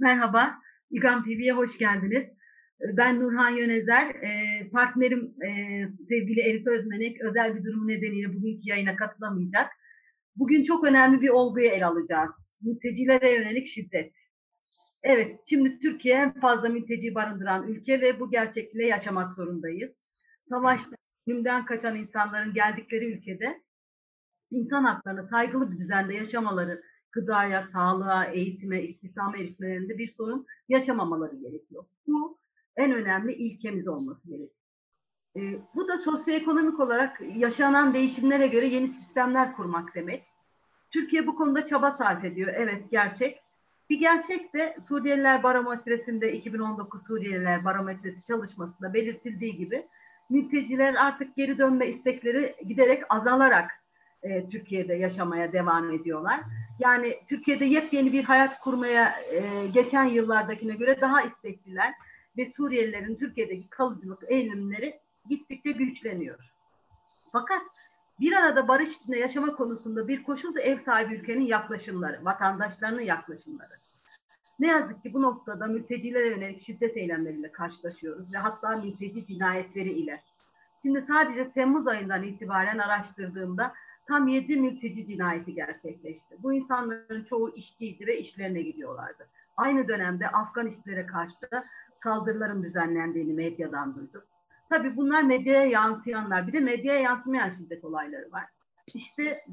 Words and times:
Merhaba, 0.00 0.58
İGAM 0.90 1.24
TV'ye 1.24 1.52
hoş 1.52 1.78
geldiniz. 1.78 2.24
Ben 2.96 3.20
Nurhan 3.20 3.50
Yönezer, 3.50 4.16
partnerim 4.72 5.34
sevgili 6.08 6.40
Elif 6.40 6.66
Özmenek 6.66 7.20
özel 7.20 7.56
bir 7.56 7.64
durum 7.64 7.88
nedeniyle 7.88 8.28
bugünkü 8.28 8.60
yayına 8.62 8.96
katılamayacak. 8.96 9.70
Bugün 10.36 10.64
çok 10.64 10.84
önemli 10.84 11.20
bir 11.20 11.28
olguyu 11.28 11.66
ele 11.66 11.86
alacağız. 11.86 12.30
Mültecilere 12.62 13.34
yönelik 13.34 13.66
şiddet. 13.66 14.12
Evet, 15.02 15.40
şimdi 15.48 15.78
Türkiye 15.78 16.14
en 16.14 16.40
fazla 16.40 16.68
mülteci 16.68 17.14
barındıran 17.14 17.68
ülke 17.68 18.00
ve 18.00 18.20
bu 18.20 18.30
gerçekliğe 18.30 18.88
yaşamak 18.88 19.36
zorundayız. 19.36 20.10
Savaşta, 20.48 20.96
ölümden 21.28 21.64
kaçan 21.64 21.96
insanların 21.96 22.54
geldikleri 22.54 23.04
ülkede 23.04 23.62
insan 24.50 24.84
haklarına 24.84 25.28
saygılı 25.28 25.72
bir 25.72 25.78
düzende 25.78 26.14
yaşamaları 26.14 26.82
gıdaya, 27.12 27.68
sağlığa, 27.72 28.24
eğitime, 28.24 28.82
istihdama 28.82 29.36
erişmelerinde 29.36 29.98
bir 29.98 30.12
sorun 30.12 30.46
yaşamamaları 30.68 31.36
gerekiyor. 31.36 31.84
Bu 32.06 32.38
en 32.76 32.92
önemli 32.92 33.32
ilkemiz 33.32 33.88
olması 33.88 34.28
gerekiyor. 34.28 34.50
E, 35.36 35.40
bu 35.74 35.88
da 35.88 35.98
sosyoekonomik 35.98 36.80
olarak 36.80 37.20
yaşanan 37.36 37.94
değişimlere 37.94 38.46
göre 38.46 38.66
yeni 38.66 38.88
sistemler 38.88 39.56
kurmak 39.56 39.94
demek. 39.94 40.24
Türkiye 40.90 41.26
bu 41.26 41.34
konuda 41.34 41.66
çaba 41.66 41.92
sarf 41.92 42.24
ediyor. 42.24 42.52
Evet 42.56 42.90
gerçek. 42.90 43.40
Bir 43.90 43.98
gerçek 43.98 44.54
de 44.54 44.76
Suriyeliler 44.88 45.42
Barometresi'nde 45.42 46.32
2019 46.32 47.06
Suriyeliler 47.06 47.64
Barometresi 47.64 48.24
çalışmasında 48.24 48.94
belirtildiği 48.94 49.56
gibi 49.56 49.86
mülteciler 50.30 50.94
artık 50.94 51.36
geri 51.36 51.58
dönme 51.58 51.86
istekleri 51.86 52.54
giderek 52.68 53.02
azalarak 53.08 53.70
e, 54.22 54.48
Türkiye'de 54.48 54.94
yaşamaya 54.94 55.52
devam 55.52 55.90
ediyorlar. 55.90 56.40
Yani 56.78 57.18
Türkiye'de 57.28 57.64
yepyeni 57.64 58.12
bir 58.12 58.24
hayat 58.24 58.60
kurmaya 58.60 59.20
e, 59.20 59.66
geçen 59.66 60.04
yıllardakine 60.04 60.74
göre 60.74 61.00
daha 61.00 61.22
istekliler 61.22 61.94
ve 62.36 62.46
Suriyelilerin 62.46 63.16
Türkiye'deki 63.16 63.70
kalıcılık 63.70 64.22
eğilimleri 64.28 65.00
gittikçe 65.28 65.72
güçleniyor. 65.72 66.52
Fakat 67.32 67.62
bir 68.20 68.32
arada 68.32 68.68
barış 68.68 68.96
içinde 68.96 69.18
yaşama 69.18 69.56
konusunda 69.56 70.08
bir 70.08 70.22
koşul 70.22 70.54
da 70.54 70.60
ev 70.60 70.78
sahibi 70.78 71.14
ülkenin 71.14 71.44
yaklaşımları, 71.44 72.24
vatandaşlarının 72.24 73.00
yaklaşımları. 73.00 73.74
Ne 74.58 74.66
yazık 74.66 75.02
ki 75.02 75.14
bu 75.14 75.22
noktada 75.22 75.66
mültecilere 75.66 76.28
yönelik 76.28 76.62
şiddet 76.62 76.96
eylemleriyle 76.96 77.52
karşılaşıyoruz 77.52 78.34
ve 78.34 78.38
hatta 78.38 78.82
mülteci 78.84 79.26
cinayetleri 79.26 79.88
ile. 79.88 80.22
Şimdi 80.82 81.04
sadece 81.08 81.50
Temmuz 81.50 81.86
ayından 81.86 82.22
itibaren 82.22 82.78
araştırdığımda 82.78 83.74
tam 84.08 84.28
7 84.28 84.56
mülteci 84.56 85.06
cinayeti 85.06 85.54
gerçekleşti. 85.54 86.36
Bu 86.42 86.52
insanların 86.52 87.24
çoğu 87.24 87.54
işçiydi 87.54 88.06
ve 88.06 88.18
işlerine 88.18 88.62
gidiyorlardı. 88.62 89.28
Aynı 89.56 89.88
dönemde 89.88 90.28
Afgan 90.28 90.66
işçilere 90.66 91.06
karşı 91.06 91.50
da 91.52 91.62
saldırıların 91.92 92.62
düzenlendiğini 92.62 93.32
medyadan 93.32 93.94
duyduk. 93.94 94.24
Tabii 94.70 94.96
bunlar 94.96 95.22
medyaya 95.22 95.64
yansıyanlar. 95.64 96.46
Bir 96.46 96.52
de 96.52 96.60
medyaya 96.60 97.00
yansımayan 97.00 97.50
şiddet 97.50 97.84
olayları 97.84 98.32
var. 98.32 98.44
İşte 98.94 99.44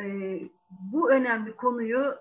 e, 0.00 0.04
bu 0.70 1.10
önemli 1.10 1.56
konuyu 1.56 2.14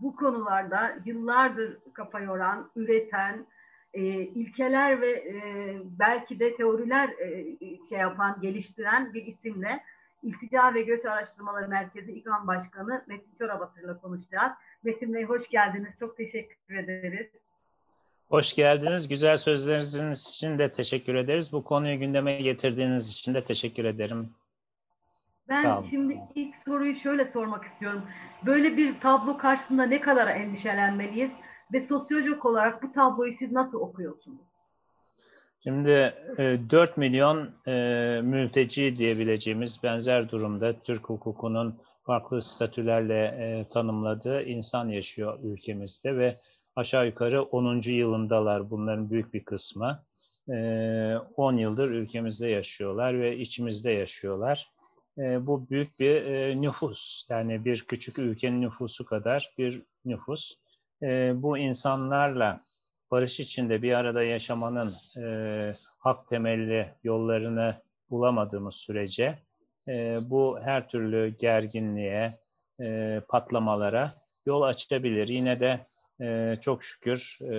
bu 0.00 0.16
konularda 0.16 0.96
yıllardır 1.04 1.78
kafa 1.94 2.20
yoran, 2.20 2.70
üreten, 2.76 3.46
e, 3.94 4.02
ilkeler 4.12 5.00
ve 5.00 5.10
e, 5.10 5.36
belki 5.84 6.40
de 6.40 6.56
teoriler 6.56 7.08
e, 7.08 7.56
şey 7.88 7.98
yapan, 7.98 8.40
geliştiren 8.40 9.14
bir 9.14 9.26
isimle 9.26 9.82
İltica 10.22 10.74
ve 10.74 10.82
Göç 10.82 11.04
Araştırmaları 11.04 11.68
Merkezi 11.68 12.12
İKAM 12.12 12.46
Başkanı 12.46 13.04
Metin 13.06 13.34
Çorabatır'la 13.38 14.00
konuşacağız. 14.00 14.52
Metin 14.82 15.14
Bey 15.14 15.24
hoş 15.24 15.48
geldiniz. 15.48 15.98
Çok 15.98 16.16
teşekkür 16.16 16.74
ederiz. 16.74 17.26
Hoş 18.28 18.54
geldiniz. 18.54 19.08
Güzel 19.08 19.36
sözleriniz 19.36 20.28
için 20.28 20.58
de 20.58 20.72
teşekkür 20.72 21.14
ederiz. 21.14 21.52
Bu 21.52 21.64
konuyu 21.64 21.98
gündeme 21.98 22.42
getirdiğiniz 22.42 23.10
için 23.10 23.34
de 23.34 23.44
teşekkür 23.44 23.84
ederim. 23.84 24.30
Ben 25.48 25.82
şimdi 25.82 26.20
ilk 26.34 26.56
soruyu 26.56 26.96
şöyle 26.96 27.24
sormak 27.24 27.64
istiyorum. 27.64 28.02
Böyle 28.46 28.76
bir 28.76 29.00
tablo 29.00 29.38
karşısında 29.38 29.82
ne 29.82 30.00
kadar 30.00 30.26
endişelenmeliyiz 30.26 31.30
ve 31.72 31.80
sosyolojik 31.80 32.44
olarak 32.44 32.82
bu 32.82 32.92
tabloyu 32.92 33.32
siz 33.32 33.52
nasıl 33.52 33.80
okuyorsunuz? 33.80 34.51
Şimdi 35.64 36.14
4 36.70 36.90
e, 36.90 36.92
milyon 36.96 37.50
e, 37.66 37.72
mülteci 38.22 38.96
diyebileceğimiz 38.96 39.82
benzer 39.82 40.30
durumda 40.30 40.80
Türk 40.84 41.08
hukukunun 41.08 41.78
farklı 42.06 42.42
statülerle 42.42 43.24
e, 43.24 43.68
tanımladığı 43.68 44.42
insan 44.42 44.88
yaşıyor 44.88 45.38
ülkemizde 45.42 46.16
ve 46.16 46.34
aşağı 46.76 47.06
yukarı 47.06 47.42
10. 47.42 47.80
yılındalar 47.90 48.70
bunların 48.70 49.10
büyük 49.10 49.34
bir 49.34 49.44
kısmı. 49.44 50.02
10 50.48 51.56
yıldır 51.56 51.90
ülkemizde 51.90 52.48
yaşıyorlar 52.48 53.20
ve 53.20 53.36
içimizde 53.36 53.90
yaşıyorlar. 53.90 54.70
Bu 55.16 55.70
büyük 55.70 55.88
bir 56.00 56.22
nüfus 56.62 57.26
yani 57.30 57.64
bir 57.64 57.80
küçük 57.80 58.18
ülkenin 58.18 58.62
nüfusu 58.62 59.04
kadar 59.04 59.50
bir 59.58 59.82
nüfus. 60.04 60.54
Bu 61.34 61.58
insanlarla 61.58 62.60
barış 63.12 63.40
içinde 63.40 63.82
bir 63.82 63.92
arada 63.92 64.22
yaşamanın 64.22 64.92
e, 65.20 65.26
hak 65.98 66.28
temelli 66.28 66.94
yollarını 67.04 67.82
bulamadığımız 68.10 68.74
sürece 68.74 69.38
e, 69.88 70.14
bu 70.30 70.58
her 70.64 70.88
türlü 70.88 71.36
gerginliğe, 71.38 72.30
e, 72.84 73.20
patlamalara 73.28 74.10
yol 74.46 74.62
açabilir. 74.62 75.28
Yine 75.28 75.60
de 75.60 75.84
e, 76.20 76.58
çok 76.60 76.84
şükür 76.84 77.38
e, 77.52 77.56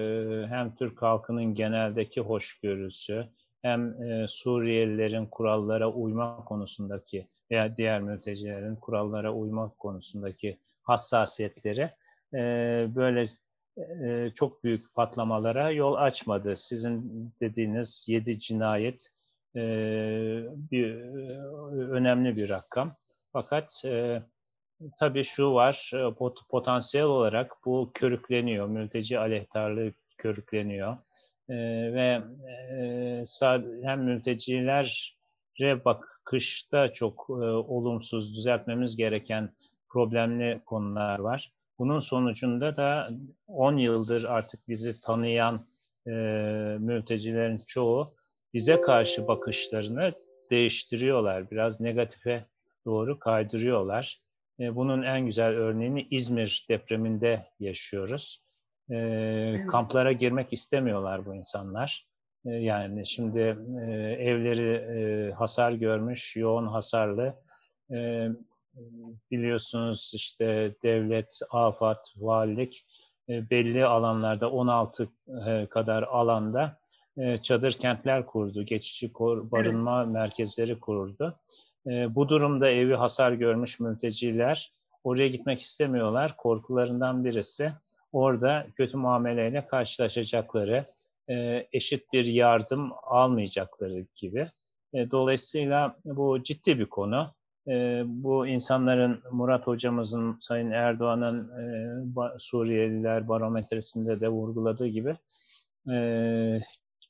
hem 0.48 0.76
Türk 0.76 1.02
halkının 1.02 1.56
geneldeki 1.56 2.22
hoşgörüsü 2.22 3.28
hem 3.62 4.04
e, 4.04 4.28
Suriyelilerin 4.28 5.26
kurallara 5.26 5.92
uyma 5.92 6.46
konusundaki 6.46 7.28
veya 7.52 7.78
diğer 7.78 8.02
mültecilerin 8.02 8.76
kurallara 8.76 9.34
uyma 9.34 9.70
konusundaki 9.80 10.60
hassasiyetleri 10.84 11.92
e, 12.34 12.40
böyle 12.96 13.28
çok 14.36 14.64
büyük 14.64 14.82
patlamalara 14.96 15.72
yol 15.72 15.94
açmadı. 15.94 16.56
Sizin 16.56 17.32
dediğiniz 17.42 18.06
yedi 18.10 18.40
cinayet 18.40 19.12
bir 20.72 20.96
önemli 21.72 22.36
bir 22.36 22.50
rakam. 22.50 22.90
Fakat 23.34 23.84
tabii 25.00 25.24
şu 25.24 25.54
var, 25.54 25.92
potansiyel 26.50 27.06
olarak 27.06 27.52
bu 27.66 27.92
körükleniyor, 27.94 28.68
mülteci 28.68 29.20
aleyhtarlığı 29.20 29.92
körükleniyor. 30.18 30.98
ve 31.50 32.22
hem 33.84 34.04
mültecilere 34.04 35.86
bakışta 35.86 36.94
çok 36.94 37.30
olumsuz 37.30 38.36
düzeltmemiz 38.36 38.96
gereken 38.96 39.50
problemli 39.90 40.62
konular 40.66 41.20
var. 41.20 41.52
Bunun 41.84 42.00
sonucunda 42.00 42.78
da 42.78 43.04
10 43.48 43.78
yıldır 43.78 44.24
artık 44.24 44.60
bizi 44.70 45.02
tanıyan 45.02 45.60
e, 46.08 46.12
mültecilerin 46.80 47.58
çoğu 47.68 48.06
bize 48.54 48.82
karşı 48.82 49.28
bakışlarını 49.28 50.12
değiştiriyorlar. 50.52 51.52
Biraz 51.52 51.82
negatife 51.82 52.46
doğru 52.86 53.20
kaydırıyorlar. 53.20 54.18
E, 54.60 54.76
bunun 54.76 55.04
en 55.04 55.26
güzel 55.26 55.50
örneğini 55.50 56.08
İzmir 56.12 56.66
depreminde 56.70 57.46
yaşıyoruz. 57.60 58.44
E, 58.92 59.66
kamplara 59.72 60.12
girmek 60.12 60.54
istemiyorlar 60.54 61.26
bu 61.26 61.36
insanlar. 61.36 62.08
E, 62.46 62.50
yani 62.50 63.08
şimdi 63.08 63.40
e, 63.82 63.92
evleri 64.20 64.74
e, 64.74 65.32
hasar 65.32 65.72
görmüş, 65.72 66.36
yoğun 66.36 66.68
hasarlı 66.68 67.36
e, 67.92 68.28
biliyorsunuz 69.32 70.12
işte 70.16 70.76
devlet, 70.84 71.40
afat, 71.50 72.14
valilik 72.16 72.86
e, 73.30 73.50
belli 73.50 73.86
alanlarda 73.86 74.52
16 74.52 75.10
e, 75.48 75.66
kadar 75.66 76.04
alanda 76.04 76.78
e, 77.18 77.38
çadır 77.38 77.72
kentler 77.72 78.26
kurdu, 78.26 78.64
geçici 78.64 79.14
barınma 79.20 80.06
merkezleri 80.06 80.80
kurdu. 80.80 81.34
Bu 81.86 82.30
durumda 82.30 82.70
evi 82.70 82.94
hasar 82.94 83.32
görmüş 83.32 83.80
mülteciler 83.80 84.72
oraya 85.04 85.28
gitmek 85.28 85.60
istemiyorlar. 85.60 86.38
Korkularından 86.38 87.26
birisi 87.26 87.72
orada 88.12 88.68
kötü 88.76 88.98
muameleyle 88.98 89.68
karşılaşacakları, 89.68 90.86
eşit 91.74 92.14
bir 92.14 92.26
yardım 92.26 92.92
almayacakları 93.04 94.06
gibi. 94.16 94.48
Dolayısıyla 94.94 95.96
bu 96.06 96.44
ciddi 96.44 96.80
bir 96.80 96.86
konu 96.86 97.34
e, 97.68 98.04
bu 98.06 98.48
insanların 98.48 99.24
Murat 99.32 99.68
hocamızın 99.68 100.38
Sayın 100.40 100.72
Erdoğan'ın 100.72 101.50
e, 101.60 102.40
Suriyeliler 102.40 103.28
barometresinde 103.28 104.22
de 104.22 104.30
vurguladığı 104.30 104.88
gibi 104.88 105.16
e, 105.92 105.98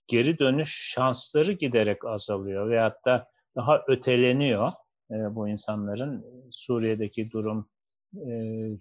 geri 0.07 0.39
dönüş 0.39 0.93
şansları 0.93 1.51
giderek 1.51 2.05
azalıyor 2.05 2.69
veyahut 2.69 3.05
da 3.05 3.27
daha 3.55 3.83
öteleniyor 3.87 4.67
e, 5.11 5.35
bu 5.35 5.49
insanların 5.49 6.25
Suriye'deki 6.51 7.31
durum 7.31 7.69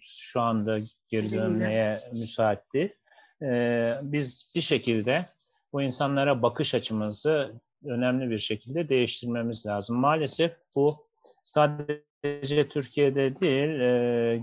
şu 0.01 0.41
anda 0.41 0.79
geri 1.09 1.31
dönmeye 1.31 1.97
müsaatti. 2.13 2.97
Biz 4.03 4.53
bir 4.57 4.61
şekilde 4.61 5.27
bu 5.73 5.83
insanlara 5.83 6.43
bakış 6.43 6.75
açımızı 6.75 7.61
önemli 7.85 8.31
bir 8.31 8.39
şekilde 8.39 8.89
değiştirmemiz 8.89 9.67
lazım. 9.67 9.97
Maalesef 9.97 10.53
bu 10.77 11.07
sadece 11.43 12.69
Türkiye'de 12.69 13.37
değil, 13.41 13.71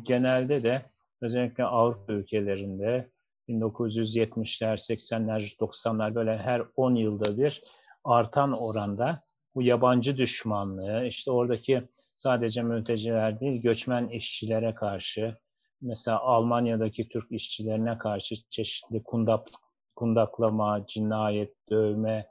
genelde 0.03 0.63
de 0.63 0.81
özellikle 1.21 1.63
Avrupa 1.63 2.13
ülkelerinde 2.13 3.09
1970'ler, 3.49 4.77
80'ler, 4.77 5.57
90'lar 5.57 6.15
böyle 6.15 6.37
her 6.37 6.61
10 6.75 6.95
yılda 6.95 7.37
bir 7.37 7.63
artan 8.03 8.53
oranda 8.61 9.19
bu 9.55 9.61
yabancı 9.61 10.17
düşmanlığı, 10.17 11.05
işte 11.05 11.31
oradaki 11.31 11.83
sadece 12.15 12.61
mülteciler 12.61 13.39
değil, 13.39 13.61
göçmen 13.61 14.07
işçilere 14.07 14.75
karşı, 14.75 15.37
mesela 15.81 16.19
Almanya'daki 16.19 17.09
Türk 17.09 17.31
işçilerine 17.31 17.97
karşı 17.97 18.35
çeşitli 18.49 19.03
kundak, 19.03 19.47
kundaklama, 19.95 20.85
cinayet, 20.87 21.53
dövme 21.69 22.27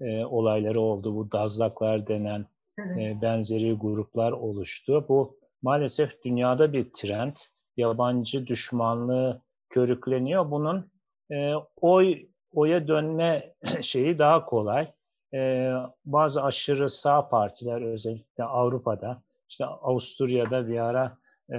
e, 0.00 0.24
olayları 0.24 0.80
oldu. 0.80 1.16
Bu 1.16 1.32
dazlaklar 1.32 2.06
denen 2.06 2.46
evet. 2.78 3.22
benzeri 3.22 3.72
gruplar 3.72 4.32
oluştu. 4.32 5.06
Bu 5.08 5.38
maalesef 5.62 6.24
dünyada 6.24 6.72
bir 6.72 6.90
trend. 6.92 7.36
Yabancı 7.76 8.46
düşmanlığı 8.46 9.42
körükleniyor. 9.70 10.50
Bunun 10.50 10.90
e, 11.30 11.54
oy 11.80 12.26
oya 12.52 12.88
dönme 12.88 13.54
şeyi 13.80 14.18
daha 14.18 14.44
kolay. 14.44 14.92
E, 15.34 15.72
bazı 16.04 16.42
aşırı 16.42 16.88
sağ 16.88 17.28
partiler 17.28 17.82
özellikle 17.82 18.44
Avrupa'da, 18.44 19.22
işte 19.48 19.64
Avusturya'da 19.64 20.68
bir 20.68 20.78
ara 20.78 21.18
e, 21.50 21.58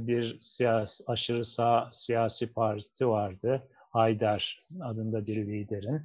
bir 0.00 0.38
siyasi, 0.40 1.04
aşırı 1.06 1.44
sağ 1.44 1.88
siyasi 1.92 2.52
parti 2.54 3.08
vardı. 3.08 3.68
Haydar 3.90 4.58
adında 4.82 5.26
bir 5.26 5.46
liderin. 5.46 6.02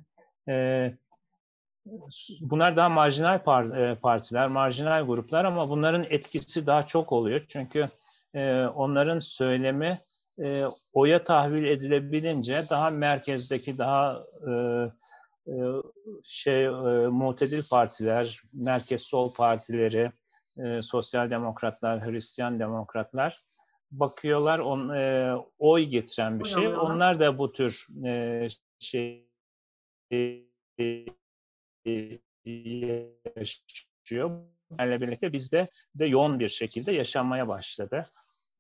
E, 0.50 0.94
bunlar 2.41 2.75
daha 2.75 2.89
marjinal 2.89 3.36
e, 3.36 3.95
partiler, 3.95 4.47
marjinal 4.47 5.07
gruplar 5.07 5.45
ama 5.45 5.69
bunların 5.69 6.06
etkisi 6.09 6.68
daha 6.68 6.86
çok 6.86 7.12
oluyor. 7.12 7.45
Çünkü 7.47 7.83
e, 8.33 8.65
onların 8.65 9.19
söylemi 9.19 9.95
e, 10.39 10.65
oya 10.94 11.24
tahvil 11.24 11.63
edilebilince 11.63 12.62
daha 12.69 12.89
merkezdeki 12.89 13.77
daha 13.77 14.24
e, 14.47 14.51
e, 15.47 15.56
şey 16.24 16.65
e, 16.65 16.69
muhtedil 17.07 17.69
partiler, 17.71 18.42
merkez 18.53 19.01
sol 19.01 19.33
partileri, 19.33 20.12
e, 20.65 20.81
sosyal 20.81 21.30
demokratlar, 21.30 22.06
Hristiyan 22.06 22.59
demokratlar 22.59 23.39
bakıyorlar 23.92 24.59
on 24.59 24.89
e, 24.89 25.35
oy 25.59 25.83
getiren 25.83 26.39
bir 26.39 26.45
şey. 26.45 26.68
Onlar 26.68 27.19
da 27.19 27.38
bu 27.38 27.51
tür 27.51 27.88
e, 28.06 28.47
şey 28.80 29.30
yaşıyor. 33.36 34.42
Bunlarla 34.70 35.02
birlikte 35.02 35.34
bizde 35.34 35.68
de 35.96 36.06
yoğun 36.06 36.40
bir 36.40 36.50
şekilde 36.50 36.92
yaşanmaya 36.92 37.48
başladı. 37.48 38.06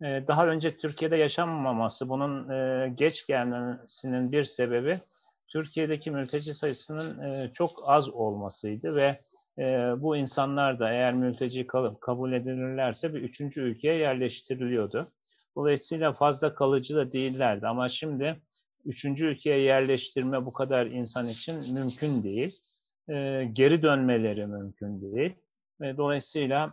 Daha 0.01 0.47
önce 0.47 0.77
Türkiye'de 0.77 1.17
yaşanmaması, 1.17 2.09
bunun 2.09 2.47
geç 2.95 3.25
gelmesinin 3.27 4.31
bir 4.31 4.43
sebebi 4.43 4.97
Türkiye'deki 5.47 6.11
mülteci 6.11 6.53
sayısının 6.53 7.49
çok 7.49 7.83
az 7.85 8.09
olmasıydı 8.09 8.95
ve 8.95 9.15
bu 10.01 10.17
insanlar 10.17 10.79
da 10.79 10.91
eğer 10.91 11.13
mülteci 11.13 11.67
kalıp 11.67 12.01
kabul 12.01 12.33
edilirlerse 12.33 13.13
bir 13.13 13.21
üçüncü 13.21 13.61
ülkeye 13.61 13.95
yerleştiriliyordu. 13.95 15.05
Dolayısıyla 15.55 16.13
fazla 16.13 16.53
kalıcı 16.53 16.95
da 16.95 17.11
değillerdi 17.11 17.67
ama 17.67 17.89
şimdi 17.89 18.41
üçüncü 18.85 19.25
ülkeye 19.25 19.59
yerleştirme 19.59 20.45
bu 20.45 20.53
kadar 20.53 20.85
insan 20.85 21.27
için 21.27 21.55
mümkün 21.73 22.23
değil. 22.23 22.59
Geri 23.53 23.81
dönmeleri 23.81 24.45
mümkün 24.45 25.01
değil. 25.01 25.35
Dolayısıyla 25.81 26.67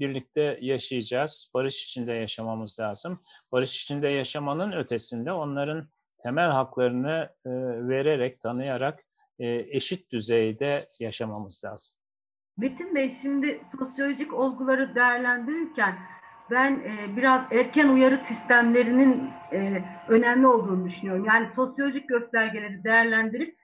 birlikte 0.00 0.58
yaşayacağız. 0.60 1.50
Barış 1.54 1.84
içinde 1.84 2.12
yaşamamız 2.12 2.80
lazım. 2.80 3.20
Barış 3.52 3.82
içinde 3.82 4.08
yaşamanın 4.08 4.72
ötesinde 4.72 5.32
onların 5.32 5.88
temel 6.18 6.50
haklarını 6.50 7.28
vererek, 7.88 8.40
tanıyarak 8.40 9.00
eşit 9.38 10.12
düzeyde 10.12 10.80
yaşamamız 11.00 11.62
lazım. 11.64 11.94
Metin 12.56 12.94
Bey 12.94 13.16
şimdi 13.22 13.62
sosyolojik 13.78 14.34
olguları 14.34 14.94
değerlendirirken 14.94 15.98
ben 16.50 16.82
biraz 17.16 17.52
erken 17.52 17.88
uyarı 17.88 18.16
sistemlerinin 18.16 19.30
önemli 20.08 20.46
olduğunu 20.46 20.84
düşünüyorum. 20.84 21.24
Yani 21.24 21.48
sosyolojik 21.56 22.08
göstergeleri 22.08 22.84
değerlendirip 22.84 23.54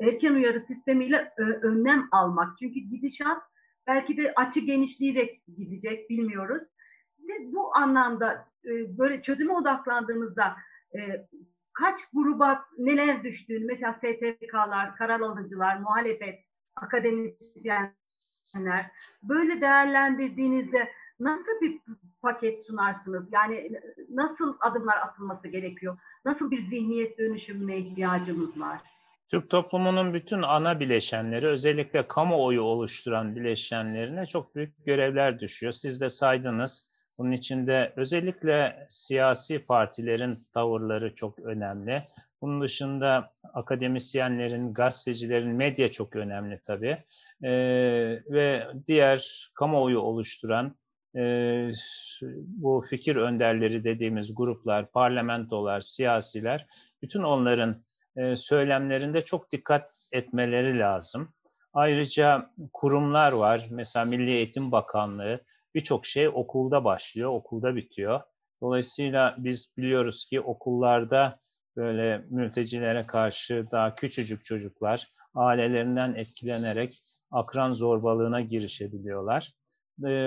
erken 0.00 0.34
uyarı 0.34 0.60
sistemiyle 0.60 1.32
önlem 1.38 2.08
almak. 2.12 2.58
Çünkü 2.58 2.80
gidişat 2.80 3.42
belki 3.86 4.16
de 4.16 4.32
açı 4.36 4.60
genişliği 4.60 5.14
de 5.14 5.38
gidecek 5.56 6.10
bilmiyoruz. 6.10 6.62
Siz 7.26 7.54
bu 7.54 7.76
anlamda 7.76 8.48
böyle 8.98 9.22
çözüme 9.22 9.52
odaklandığınızda 9.52 10.56
kaç 11.72 11.96
gruba 12.12 12.64
neler 12.78 13.24
düştüğünü 13.24 13.64
mesela 13.64 13.94
STK'lar, 13.94 14.96
karar 14.96 15.20
alıcılar, 15.20 15.76
muhalefet, 15.76 16.38
akademisyenler 16.76 18.90
böyle 19.22 19.60
değerlendirdiğinizde 19.60 20.88
nasıl 21.20 21.60
bir 21.60 21.80
paket 22.22 22.66
sunarsınız? 22.66 23.32
Yani 23.32 23.70
nasıl 24.10 24.56
adımlar 24.60 24.96
atılması 24.96 25.48
gerekiyor? 25.48 25.98
Nasıl 26.24 26.50
bir 26.50 26.66
zihniyet 26.66 27.18
dönüşümüne 27.18 27.78
ihtiyacımız 27.78 28.60
var? 28.60 28.80
Türk 29.30 29.50
toplumunun 29.50 30.14
bütün 30.14 30.42
ana 30.42 30.80
bileşenleri, 30.80 31.46
özellikle 31.46 32.08
kamuoyu 32.08 32.62
oluşturan 32.62 33.36
bileşenlerine 33.36 34.26
çok 34.26 34.54
büyük 34.54 34.84
görevler 34.86 35.40
düşüyor. 35.40 35.72
Siz 35.72 36.00
de 36.00 36.08
saydınız. 36.08 36.90
Bunun 37.18 37.32
içinde 37.32 37.92
özellikle 37.96 38.86
siyasi 38.88 39.58
partilerin 39.58 40.38
tavırları 40.54 41.14
çok 41.14 41.38
önemli. 41.38 42.02
Bunun 42.42 42.60
dışında 42.60 43.32
akademisyenlerin, 43.54 44.72
gazetecilerin, 44.72 45.56
medya 45.56 45.90
çok 45.90 46.16
önemli 46.16 46.60
tabii. 46.66 46.96
Ee, 47.42 47.50
ve 48.30 48.66
diğer 48.86 49.50
kamuoyu 49.54 49.98
oluşturan 49.98 50.76
e, 51.16 51.22
bu 52.46 52.84
fikir 52.90 53.16
önderleri 53.16 53.84
dediğimiz 53.84 54.34
gruplar, 54.34 54.90
parlamentolar, 54.90 55.80
siyasiler, 55.80 56.66
bütün 57.02 57.22
onların 57.22 57.82
e, 58.16 58.36
söylemlerinde 58.36 59.22
çok 59.22 59.50
dikkat 59.52 59.90
etmeleri 60.12 60.78
lazım. 60.78 61.34
Ayrıca 61.72 62.50
kurumlar 62.72 63.32
var. 63.32 63.66
Mesela 63.70 64.04
Milli 64.04 64.30
Eğitim 64.30 64.72
Bakanlığı, 64.72 65.40
birçok 65.74 66.06
şey 66.06 66.28
okulda 66.28 66.84
başlıyor, 66.84 67.30
okulda 67.30 67.76
bitiyor. 67.76 68.20
Dolayısıyla 68.62 69.34
biz 69.38 69.72
biliyoruz 69.76 70.24
ki 70.24 70.40
okullarda 70.40 71.38
böyle 71.76 72.24
mültecilere 72.30 73.06
karşı 73.06 73.64
daha 73.72 73.94
küçücük 73.94 74.44
çocuklar 74.44 75.06
ailelerinden 75.34 76.14
etkilenerek 76.14 76.94
akran 77.30 77.72
zorbalığına 77.72 78.40
girişebiliyorlar. 78.40 79.52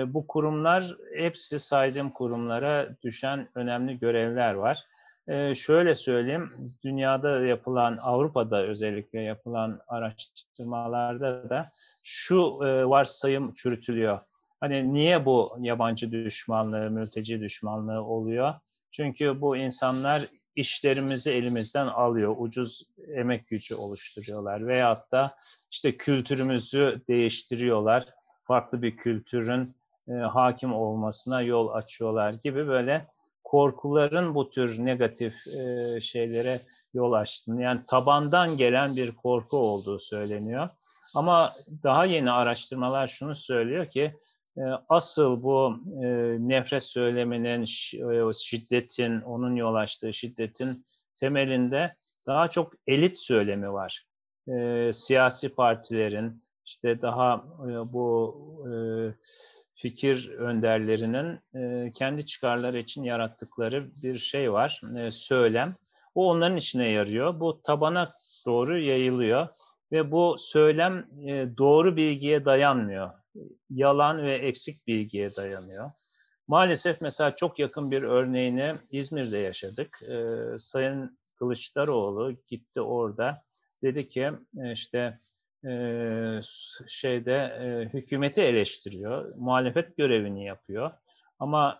Bu 0.06 0.26
kurumlar 0.26 0.96
hepsi 1.16 1.58
saydığım 1.58 2.10
kurumlara 2.10 2.96
düşen 3.02 3.48
önemli 3.54 3.98
görevler 3.98 4.54
var. 4.54 4.84
Ee, 5.28 5.54
şöyle 5.54 5.94
söyleyeyim, 5.94 6.48
dünyada 6.84 7.46
yapılan, 7.46 7.96
Avrupa'da 8.02 8.66
özellikle 8.66 9.20
yapılan 9.20 9.80
araştırmalarda 9.88 11.50
da 11.50 11.66
şu 12.02 12.52
e, 12.64 12.84
varsayım 12.84 13.52
çürütülüyor. 13.54 14.20
Hani 14.60 14.94
niye 14.94 15.24
bu 15.24 15.48
yabancı 15.58 16.12
düşmanlığı, 16.12 16.90
mülteci 16.90 17.40
düşmanlığı 17.40 18.02
oluyor? 18.04 18.54
Çünkü 18.92 19.40
bu 19.40 19.56
insanlar 19.56 20.22
işlerimizi 20.56 21.30
elimizden 21.30 21.86
alıyor, 21.86 22.34
ucuz 22.38 22.82
emek 23.14 23.48
gücü 23.48 23.74
oluşturuyorlar 23.74 24.66
veyahut 24.66 25.12
da 25.12 25.34
işte 25.70 25.96
kültürümüzü 25.96 27.02
değiştiriyorlar, 27.08 28.06
farklı 28.44 28.82
bir 28.82 28.96
kültürün 28.96 29.68
e, 30.08 30.12
hakim 30.12 30.74
olmasına 30.74 31.42
yol 31.42 31.68
açıyorlar 31.68 32.32
gibi 32.32 32.68
böyle 32.68 33.13
korkuların 33.44 34.34
bu 34.34 34.50
tür 34.50 34.84
negatif 34.84 35.34
e, 35.46 36.00
şeylere 36.00 36.58
yol 36.94 37.12
açtığını, 37.12 37.62
yani 37.62 37.80
tabandan 37.90 38.56
gelen 38.56 38.96
bir 38.96 39.14
korku 39.14 39.56
olduğu 39.56 39.98
söyleniyor. 39.98 40.68
Ama 41.14 41.52
daha 41.82 42.04
yeni 42.04 42.30
araştırmalar 42.30 43.08
şunu 43.08 43.36
söylüyor 43.36 43.86
ki 43.86 44.14
e, 44.56 44.62
asıl 44.88 45.42
bu 45.42 45.76
e, 46.02 46.06
nefret 46.48 46.82
söyleminin, 46.82 47.62
e, 47.62 48.32
şiddetin, 48.32 49.20
onun 49.20 49.56
yol 49.56 49.74
açtığı 49.74 50.12
şiddetin 50.12 50.84
temelinde 51.16 51.94
daha 52.26 52.48
çok 52.48 52.72
elit 52.86 53.18
söylemi 53.18 53.72
var. 53.72 54.06
E, 54.48 54.90
siyasi 54.92 55.48
partilerin, 55.48 56.44
işte 56.66 57.02
daha 57.02 57.44
e, 57.68 57.92
bu 57.92 58.36
e, 58.66 58.72
fikir 59.74 60.28
önderlerinin 60.28 61.40
e, 61.54 61.92
kendi 61.92 62.26
çıkarları 62.26 62.78
için 62.78 63.02
yarattıkları 63.02 63.88
bir 64.02 64.18
şey 64.18 64.52
var, 64.52 64.80
e, 64.98 65.10
söylem. 65.10 65.76
O 66.14 66.30
onların 66.30 66.56
işine 66.56 66.90
yarıyor. 66.90 67.40
Bu 67.40 67.62
tabana 67.62 68.12
doğru 68.46 68.80
yayılıyor 68.80 69.48
ve 69.92 70.10
bu 70.10 70.36
söylem 70.38 70.98
e, 71.28 71.58
doğru 71.58 71.96
bilgiye 71.96 72.44
dayanmıyor. 72.44 73.10
Yalan 73.70 74.22
ve 74.22 74.34
eksik 74.34 74.86
bilgiye 74.86 75.36
dayanıyor. 75.36 75.90
Maalesef 76.48 77.02
mesela 77.02 77.36
çok 77.36 77.58
yakın 77.58 77.90
bir 77.90 78.02
örneğini 78.02 78.72
İzmir'de 78.90 79.38
yaşadık. 79.38 79.98
Sayın 80.58 81.18
Kılıçdaroğlu 81.38 82.32
gitti 82.46 82.80
orada. 82.80 83.42
Dedi 83.82 84.08
ki 84.08 84.30
işte 84.72 85.18
şeyde 86.88 87.50
hükümeti 87.94 88.42
eleştiriyor, 88.42 89.30
muhalefet 89.38 89.96
görevini 89.96 90.44
yapıyor. 90.44 90.90
Ama 91.38 91.78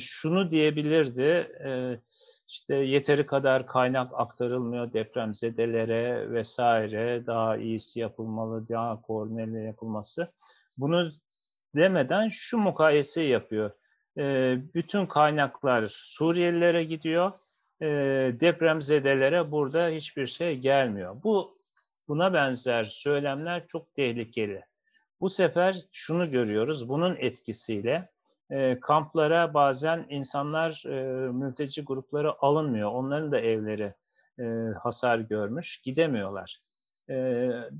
şunu 0.00 0.50
diyebilirdi, 0.50 1.52
işte 2.48 2.74
yeteri 2.74 3.26
kadar 3.26 3.66
kaynak 3.66 4.10
aktarılmıyor 4.14 4.92
depremzedelere 4.92 6.30
vesaire, 6.30 7.26
daha 7.26 7.56
iyisi 7.56 8.00
yapılmalı, 8.00 8.68
daha 8.68 9.02
koordineli 9.02 9.66
yapılması. 9.66 10.28
Bunu 10.78 11.12
demeden 11.74 12.28
şu 12.28 12.58
mukayeseyi 12.58 13.30
yapıyor. 13.30 13.70
Bütün 14.74 15.06
kaynaklar 15.06 15.88
Suriyelilere 15.88 16.84
gidiyor, 16.84 17.32
e, 17.80 17.86
depremzedelere 18.40 19.50
burada 19.50 19.88
hiçbir 19.88 20.26
şey 20.26 20.58
gelmiyor. 20.58 21.22
Bu 21.22 21.48
buna 22.08 22.34
benzer 22.34 22.84
söylemler 22.84 23.66
çok 23.66 23.94
tehlikeli. 23.94 24.64
Bu 25.20 25.30
sefer 25.30 25.76
şunu 25.92 26.30
görüyoruz, 26.30 26.88
bunun 26.88 27.16
etkisiyle 27.18 28.02
e, 28.50 28.80
kamplara 28.80 29.54
bazen 29.54 30.06
insanlar, 30.10 30.84
e, 30.86 31.28
mülteci 31.32 31.84
grupları 31.84 32.42
alınmıyor. 32.42 32.90
Onların 32.90 33.32
da 33.32 33.40
evleri 33.40 33.92
e, 34.38 34.44
hasar 34.82 35.18
görmüş, 35.18 35.80
gidemiyorlar. 35.84 36.56
E, 37.12 37.14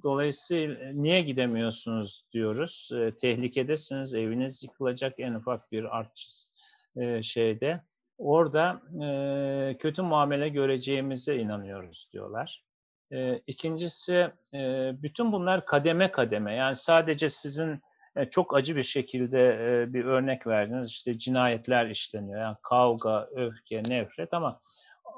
dolayısıyla 0.02 0.90
niye 0.92 1.22
gidemiyorsunuz 1.22 2.26
diyoruz. 2.32 2.90
E, 2.94 3.16
tehlikedesiniz, 3.16 4.14
eviniz 4.14 4.62
yıkılacak 4.62 5.14
en 5.18 5.34
ufak 5.34 5.60
bir 5.72 5.98
artçı 5.98 6.28
e, 6.96 7.22
şeyde. 7.22 7.80
Orada 8.18 8.82
e, 9.04 9.76
kötü 9.78 10.02
muamele 10.02 10.48
göreceğimize 10.48 11.36
inanıyoruz 11.36 12.10
diyorlar. 12.12 12.64
E, 13.12 13.40
ikincisi, 13.46 14.30
e, 14.54 14.92
bütün 15.02 15.32
bunlar 15.32 15.66
kademe 15.66 16.12
kademe. 16.12 16.54
Yani 16.54 16.76
sadece 16.76 17.28
sizin 17.28 17.80
e, 18.16 18.24
çok 18.24 18.56
acı 18.56 18.76
bir 18.76 18.82
şekilde 18.82 19.48
e, 19.48 19.92
bir 19.92 20.04
örnek 20.04 20.46
verdiniz. 20.46 20.88
İşte 20.88 21.18
cinayetler 21.18 21.86
işleniyor. 21.86 22.40
Yani 22.40 22.56
kavga, 22.62 23.28
öfke, 23.36 23.82
nefret 23.88 24.34
ama 24.34 24.60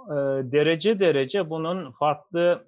e, 0.09 0.15
derece 0.53 1.01
derece 1.01 1.51
bunun 1.51 1.93
farklı 1.93 2.65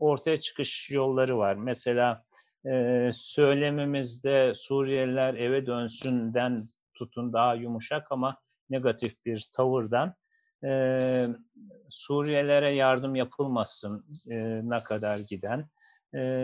ortaya 0.00 0.40
çıkış 0.40 0.90
yolları 0.90 1.38
var. 1.38 1.54
Mesela 1.54 2.24
e, 2.66 3.10
söylemimizde 3.14 4.52
Suriyeliler 4.54 5.34
eve 5.34 5.66
dönsünden 5.66 6.56
tutun 6.94 7.32
daha 7.32 7.54
yumuşak 7.54 8.12
ama 8.12 8.36
negatif 8.70 9.24
bir 9.24 9.48
tavırdan 9.52 10.14
e, 10.64 10.98
Suriyelere 11.88 12.74
yardım 12.74 13.14
yapılmasın 13.14 14.04
e, 14.30 14.60
ne 14.64 14.76
kadar 14.76 15.18
giden, 15.30 15.66
e, 16.14 16.42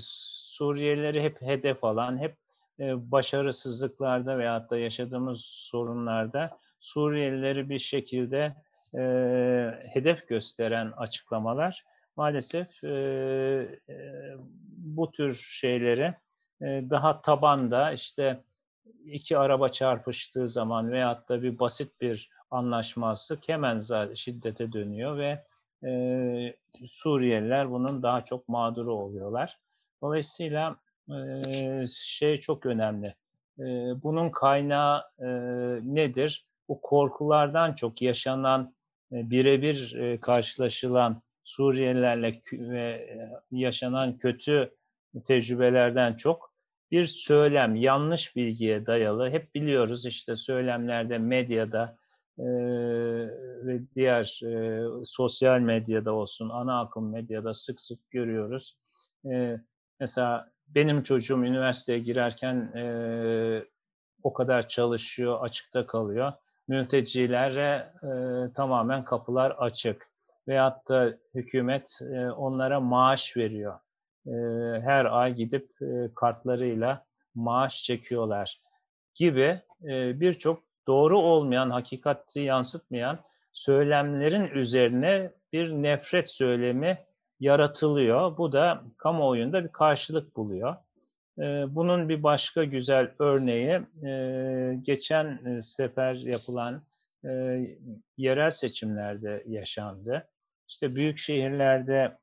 Suriyelileri 0.00 1.22
hep 1.22 1.42
hedef 1.42 1.84
alan, 1.84 2.18
hep 2.18 2.36
e, 2.80 3.10
başarısızlıklarda 3.10 4.38
veyahut 4.38 4.70
da 4.70 4.78
yaşadığımız 4.78 5.40
sorunlarda 5.44 6.58
Suriyelileri 6.80 7.70
bir 7.70 7.78
şekilde 7.78 8.54
e, 8.94 9.00
hedef 9.94 10.28
gösteren 10.28 10.92
açıklamalar 10.96 11.84
maalesef 12.16 12.84
e, 12.84 12.88
e, 13.88 13.96
bu 14.76 15.12
tür 15.12 15.34
şeyleri 15.34 16.14
e, 16.62 16.66
daha 16.90 17.20
tabanda 17.20 17.92
işte 17.92 18.44
iki 19.04 19.38
araba 19.38 19.68
çarpıştığı 19.68 20.48
zaman 20.48 20.92
veyahut 20.92 21.28
da 21.28 21.42
bir 21.42 21.58
basit 21.58 22.00
bir 22.00 22.30
anlaşmazlık 22.50 23.48
hemen 23.48 23.80
şiddete 24.14 24.72
dönüyor 24.72 25.18
ve 25.18 25.44
e, 25.88 26.56
Suriyeliler 26.88 27.70
bunun 27.70 28.02
daha 28.02 28.24
çok 28.24 28.48
mağduru 28.48 28.94
oluyorlar. 28.94 29.58
Dolayısıyla 30.02 30.76
e, 31.10 31.86
şey 31.88 32.40
çok 32.40 32.66
önemli. 32.66 33.06
E, 33.58 33.64
bunun 34.02 34.30
kaynağı 34.30 35.04
e, 35.18 35.26
nedir? 35.82 36.46
Bu 36.68 36.80
korkulardan 36.80 37.74
çok 37.74 38.02
yaşanan, 38.02 38.74
e, 39.12 39.30
birebir 39.30 39.94
e, 39.94 40.20
karşılaşılan 40.20 41.22
Suriyelilerle 41.44 42.40
ve 42.52 43.16
yaşanan 43.50 44.16
kötü 44.16 44.74
tecrübelerden 45.24 46.14
çok 46.14 46.52
bir 46.90 47.04
söylem, 47.04 47.76
yanlış 47.76 48.36
bilgiye 48.36 48.86
dayalı. 48.86 49.30
Hep 49.30 49.54
biliyoruz 49.54 50.06
işte 50.06 50.36
söylemlerde, 50.36 51.18
medyada, 51.18 51.92
e, 52.38 52.46
ve 53.66 53.80
diğer 53.94 54.40
e, 54.44 54.82
sosyal 55.04 55.60
medyada 55.60 56.12
olsun, 56.12 56.48
ana 56.48 56.80
akım 56.80 57.12
medyada 57.12 57.54
sık 57.54 57.80
sık 57.80 58.10
görüyoruz. 58.10 58.78
E, 59.32 59.60
mesela 60.00 60.50
benim 60.68 61.02
çocuğum 61.02 61.44
üniversiteye 61.44 61.98
girerken 61.98 62.60
e, 62.76 63.62
o 64.22 64.32
kadar 64.32 64.68
çalışıyor, 64.68 65.38
açıkta 65.40 65.86
kalıyor. 65.86 66.32
Mültecilere 66.68 67.92
e, 68.02 68.08
tamamen 68.52 69.04
kapılar 69.04 69.50
açık. 69.50 70.10
Veyahut 70.48 70.88
da 70.88 71.18
hükümet 71.34 71.98
e, 72.00 72.30
onlara 72.30 72.80
maaş 72.80 73.36
veriyor. 73.36 73.78
E, 74.26 74.32
her 74.80 75.04
ay 75.04 75.34
gidip 75.34 75.66
e, 75.82 76.14
kartlarıyla 76.14 77.06
maaş 77.34 77.82
çekiyorlar 77.82 78.60
gibi 79.14 79.60
e, 79.84 80.20
birçok 80.20 80.65
doğru 80.86 81.18
olmayan, 81.18 81.70
hakikati 81.70 82.40
yansıtmayan 82.40 83.18
söylemlerin 83.52 84.48
üzerine 84.48 85.30
bir 85.52 85.70
nefret 85.70 86.28
söylemi 86.30 86.98
yaratılıyor. 87.40 88.38
Bu 88.38 88.52
da 88.52 88.82
kamuoyunda 88.96 89.64
bir 89.64 89.68
karşılık 89.68 90.36
buluyor. 90.36 90.76
Bunun 91.68 92.08
bir 92.08 92.22
başka 92.22 92.64
güzel 92.64 93.10
örneği 93.18 93.80
geçen 94.82 95.58
sefer 95.58 96.14
yapılan 96.14 96.82
yerel 98.16 98.50
seçimlerde 98.50 99.42
yaşandı. 99.46 100.28
İşte 100.68 100.88
büyük 100.94 101.18
şehirlerde 101.18 102.18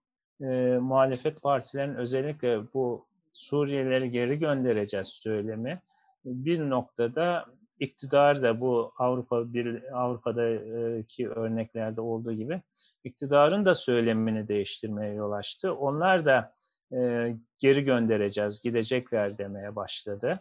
muhalefet 0.80 1.44
partilerinin 1.44 1.96
özellikle 1.96 2.60
bu 2.74 3.06
Suriyelileri 3.34 4.12
geri 4.12 4.40
göndereceğiz 4.40 5.08
söylemi 5.08 5.82
bir 6.26 6.60
noktada 6.60 7.46
iktidar 7.84 8.42
da 8.42 8.62
bu 8.62 8.94
Avrupa 8.98 9.54
bir 9.54 9.84
Avrupa'daki 9.94 11.30
örneklerde 11.30 12.02
olduğu 12.02 12.34
gibi 12.34 12.62
iktidarın 13.04 13.66
da 13.66 13.74
söylemini 13.74 14.48
değiştirmeye 14.48 15.14
yol 15.14 15.32
açtı. 15.32 15.74
Onlar 15.74 16.26
da 16.26 16.56
e, 16.94 17.30
geri 17.60 17.84
göndereceğiz, 17.84 18.62
gidecekler 18.62 19.38
demeye 19.38 19.76
başladı. 19.76 20.34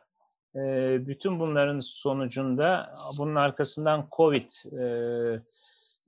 E, 0.57 0.61
bütün 1.07 1.41
bunların 1.41 1.81
sonucunda 1.81 2.93
bunun 3.19 3.35
arkasından 3.35 4.09
Covid 4.17 4.51
e, 4.79 4.85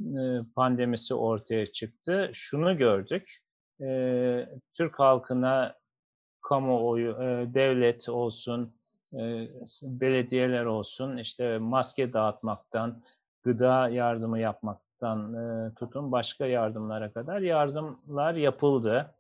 e, 0.01 0.41
pandemisi 0.57 1.15
ortaya 1.15 1.67
çıktı. 1.67 2.31
Şunu 2.33 2.77
gördük. 2.77 3.23
E, 3.81 3.89
Türk 4.75 4.99
halkına 4.99 5.75
kamuoyu, 6.41 7.11
e, 7.11 7.55
devlet 7.55 8.09
olsun, 8.09 8.75
belediyeler 9.83 10.65
olsun 10.65 11.17
işte 11.17 11.59
maske 11.59 12.13
dağıtmaktan, 12.13 13.03
gıda 13.43 13.89
yardımı 13.89 14.39
yapmaktan 14.39 15.35
tutun 15.75 16.13
başka 16.13 16.47
yardımlara 16.47 17.13
kadar 17.13 17.41
yardımlar 17.41 18.35
yapıldı. 18.35 19.15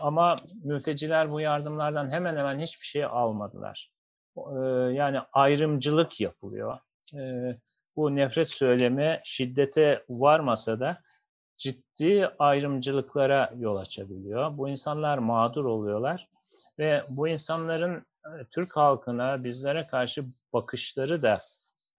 Ama 0.00 0.36
mülteciler 0.64 1.30
bu 1.30 1.40
yardımlardan 1.40 2.10
hemen 2.10 2.36
hemen 2.36 2.58
hiçbir 2.58 2.86
şey 2.86 3.04
almadılar. 3.04 3.92
Yani 4.92 5.18
ayrımcılık 5.32 6.20
yapılıyor. 6.20 6.78
Bu 7.96 8.16
nefret 8.16 8.48
söylemi 8.48 9.18
şiddete 9.24 10.04
varmasa 10.10 10.80
da 10.80 10.98
ciddi 11.56 12.28
ayrımcılıklara 12.38 13.50
yol 13.56 13.76
açabiliyor. 13.76 14.58
Bu 14.58 14.68
insanlar 14.68 15.18
mağdur 15.18 15.64
oluyorlar 15.64 16.28
ve 16.78 17.02
bu 17.08 17.28
insanların 17.28 18.06
Türk 18.50 18.76
halkına, 18.76 19.44
bizlere 19.44 19.86
karşı 19.86 20.24
bakışları 20.52 21.22
da 21.22 21.40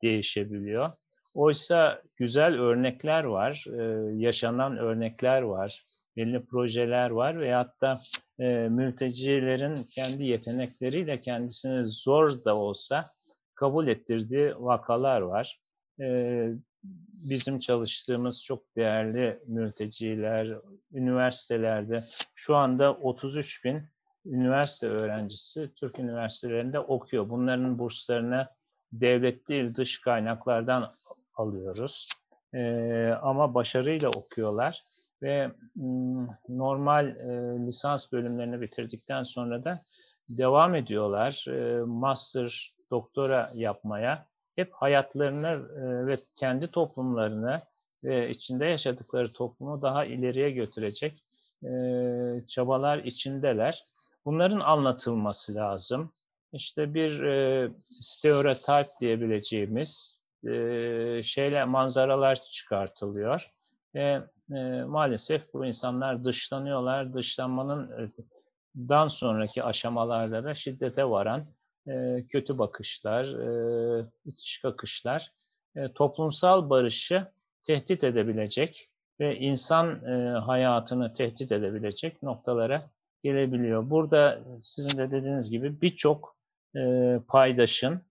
değişebiliyor. 0.02 0.92
Oysa 1.36 2.02
güzel 2.16 2.60
örnekler 2.60 3.24
var, 3.24 3.66
yaşanan 4.14 4.78
örnekler 4.78 5.42
var, 5.42 5.84
belli 6.18 6.46
projeler 6.46 7.10
var 7.10 7.40
ve 7.40 7.54
hatta 7.54 7.98
e, 8.40 8.46
mültecilerin 8.70 9.76
kendi 9.96 10.26
yetenekleriyle 10.26 11.22
kendisini 11.22 11.84
zor 11.86 12.46
da 12.46 12.58
olsa 12.58 13.10
kabul 13.56 13.88
ettirdiği 13.88 14.54
vakalar 14.58 15.22
var. 15.22 15.60
E, 16.02 16.48
bizim 17.30 17.58
çalıştığımız 17.58 18.44
çok 18.44 18.76
değerli 18.76 19.40
mülteciler, 19.48 20.58
üniversitelerde 20.94 22.04
şu 22.36 22.56
anda 22.56 22.94
33 22.94 23.66
bin 23.66 23.84
üniversite 24.26 24.88
öğrencisi 24.88 25.72
Türk 25.76 26.00
üniversitelerinde 26.00 26.80
okuyor. 26.80 27.30
Bunların 27.30 27.80
burslarını 27.80 28.48
devlet 28.94 29.48
değil 29.48 29.76
dış 29.76 30.02
kaynaklardan 30.02 30.84
alıyoruz. 31.34 32.10
Ee, 32.54 33.08
ama 33.22 33.54
başarıyla 33.54 34.10
okuyorlar 34.10 34.84
ve 35.22 35.52
normal 36.50 37.08
e, 37.08 37.26
lisans 37.68 38.12
bölümlerini 38.12 38.62
bitirdikten 38.62 39.24
sonra 39.24 39.64
da 39.64 39.78
devam 40.38 40.76
ediyorlar. 40.76 41.46
E, 41.48 41.82
master, 41.86 42.76
doktora 42.92 43.50
yapmaya. 43.56 44.26
Hep 44.56 44.74
hayatlarını 44.74 45.48
e, 45.78 46.08
ve 46.08 46.16
kendi 46.40 46.68
toplumlarını 46.68 47.62
ve 48.04 48.30
içinde 48.30 48.66
yaşadıkları 48.66 49.34
toplumu 49.34 49.82
daha 49.82 50.06
ileriye 50.06 50.52
götürecek 50.52 51.26
e, 51.64 51.72
çabalar 52.48 52.98
içindeler. 52.98 53.84
Bunların 54.26 54.60
anlatılması 54.60 55.56
lazım. 55.56 56.14
İşte 56.54 56.94
bir 56.94 57.24
e, 57.24 57.70
stereotip 58.02 58.88
diyebileceğimiz 59.00 60.22
e, 60.48 61.24
şeyler, 61.24 61.66
manzaralar 61.66 62.44
çıkartılıyor. 62.44 63.52
Ve 63.96 64.22
e, 64.52 64.84
maalesef 64.84 65.54
bu 65.54 65.66
insanlar 65.66 66.24
dışlanıyorlar. 66.24 67.14
Dışlanmanın 67.14 68.14
dan 68.76 69.08
sonraki 69.08 69.64
aşamalarda 69.64 70.44
da 70.44 70.54
şiddete 70.54 71.10
varan 71.10 71.46
e, 71.88 72.26
kötü 72.30 72.58
bakışlar, 72.58 73.26
e, 73.26 74.06
itiş 74.26 74.62
kakışlar 74.62 75.32
e, 75.76 75.94
toplumsal 75.94 76.70
barışı 76.70 77.28
tehdit 77.64 78.04
edebilecek 78.04 78.88
ve 79.20 79.38
insan 79.38 80.06
e, 80.06 80.40
hayatını 80.40 81.14
tehdit 81.14 81.52
edebilecek 81.52 82.24
noktalara 82.24 82.90
gelebiliyor. 83.24 83.90
Burada 83.90 84.40
sizin 84.60 84.98
de 84.98 85.12
dediğiniz 85.12 85.50
gibi 85.50 85.82
birçok 85.82 86.36
e, 86.76 87.20
paydaşın 87.28 88.02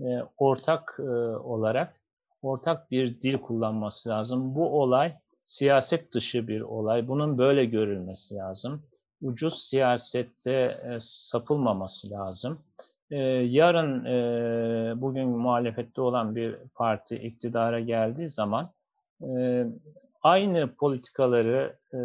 e, 0.00 0.04
ortak 0.38 0.96
e, 0.98 1.02
olarak 1.36 2.00
ortak 2.42 2.90
bir 2.90 3.22
dil 3.22 3.38
kullanması 3.38 4.08
lazım. 4.08 4.54
Bu 4.54 4.80
olay 4.82 5.12
siyaset 5.44 6.14
dışı 6.14 6.48
bir 6.48 6.60
olay. 6.60 7.08
Bunun 7.08 7.38
böyle 7.38 7.64
görülmesi 7.64 8.34
lazım. 8.34 8.82
Ucuz 9.22 9.62
siyasette 9.62 10.78
e, 10.84 10.96
sapılmaması 11.00 12.10
lazım. 12.10 12.58
E, 13.10 13.18
yarın 13.28 14.04
e, 14.04 15.00
bugün 15.00 15.28
muhalefette 15.28 16.00
olan 16.00 16.36
bir 16.36 16.54
parti 16.74 17.16
iktidara 17.16 17.80
geldiği 17.80 18.28
zaman 18.28 18.70
e, 19.22 19.64
aynı 20.22 20.74
politikaları 20.74 21.76
e, 21.92 21.98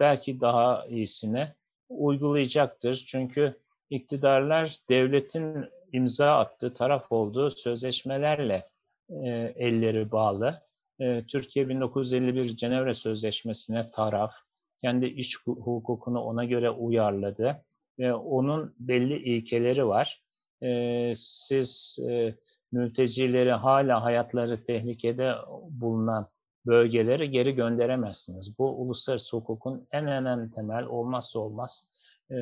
belki 0.00 0.40
daha 0.40 0.86
iyisine 0.86 1.54
uygulayacaktır. 1.88 3.04
Çünkü 3.06 3.54
iktidarlar 3.90 4.76
devletin 4.88 5.64
imza 5.92 6.38
attığı, 6.38 6.74
taraf 6.74 7.12
olduğu 7.12 7.50
sözleşmelerle 7.50 8.68
e, 9.10 9.28
elleri 9.56 10.12
bağlı. 10.12 10.62
E, 11.00 11.26
Türkiye 11.26 11.68
1951 11.68 12.44
Cenevre 12.44 12.94
Sözleşmesi'ne 12.94 13.82
taraf, 13.94 14.32
kendi 14.78 15.06
iç 15.06 15.36
hukukunu 15.46 16.20
ona 16.20 16.44
göre 16.44 16.70
uyarladı 16.70 17.64
ve 17.98 18.14
onun 18.14 18.74
belli 18.78 19.16
ilkeleri 19.16 19.86
var. 19.86 20.22
E, 20.62 21.12
siz 21.16 21.98
e, 22.10 22.34
mültecileri 22.72 23.52
hala 23.52 24.04
hayatları 24.04 24.64
tehlikede 24.64 25.34
bulunan 25.70 26.28
bölgeleri 26.66 27.30
geri 27.30 27.54
gönderemezsiniz. 27.54 28.58
Bu 28.58 28.82
uluslararası 28.82 29.36
hukukun 29.36 29.86
en 29.92 30.06
önemli 30.06 30.50
temel 30.50 30.84
olmazsa 30.84 31.38
olmaz 31.38 31.88
e, 32.30 32.36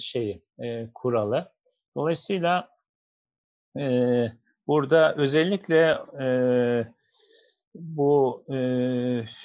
şeyi, 0.00 0.42
e, 0.58 0.88
kuralı. 0.94 1.52
Dolayısıyla 1.96 2.68
e, 3.80 4.26
burada 4.66 5.14
özellikle 5.14 5.98
e, 6.22 6.26
bu 7.74 8.44
e, 8.54 8.58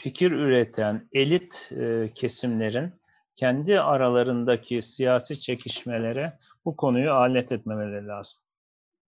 fikir 0.01 0.31
üreten 0.31 1.07
elit 1.13 1.71
e, 1.71 2.11
kesimlerin 2.15 2.93
kendi 3.35 3.79
aralarındaki 3.79 4.81
siyasi 4.81 5.39
çekişmelere 5.39 6.37
bu 6.65 6.75
konuyu 6.75 7.11
alet 7.11 7.51
etmemeleri 7.51 8.07
lazım. 8.07 8.39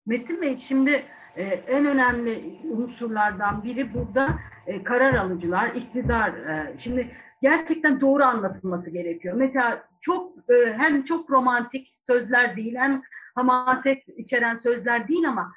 Metin 0.06 0.42
Bey 0.42 0.58
şimdi 0.58 1.04
e, 1.36 1.42
en 1.44 1.86
önemli 1.86 2.60
unsurlardan 2.70 3.64
biri 3.64 3.94
burada 3.94 4.38
e, 4.66 4.84
karar 4.84 5.14
alıcılar, 5.14 5.74
iktidar. 5.74 6.30
E, 6.30 6.78
şimdi 6.78 7.16
gerçekten 7.42 8.00
doğru 8.00 8.24
anlatılması 8.24 8.90
gerekiyor. 8.90 9.34
Mesela 9.34 9.84
çok 10.00 10.50
e, 10.50 10.72
hem 10.76 11.04
çok 11.04 11.30
romantik 11.30 11.92
sözler 12.06 12.56
değil 12.56 12.74
hem 12.74 13.02
hamaset 13.34 14.08
içeren 14.08 14.56
sözler 14.56 15.08
değil 15.08 15.28
ama 15.28 15.52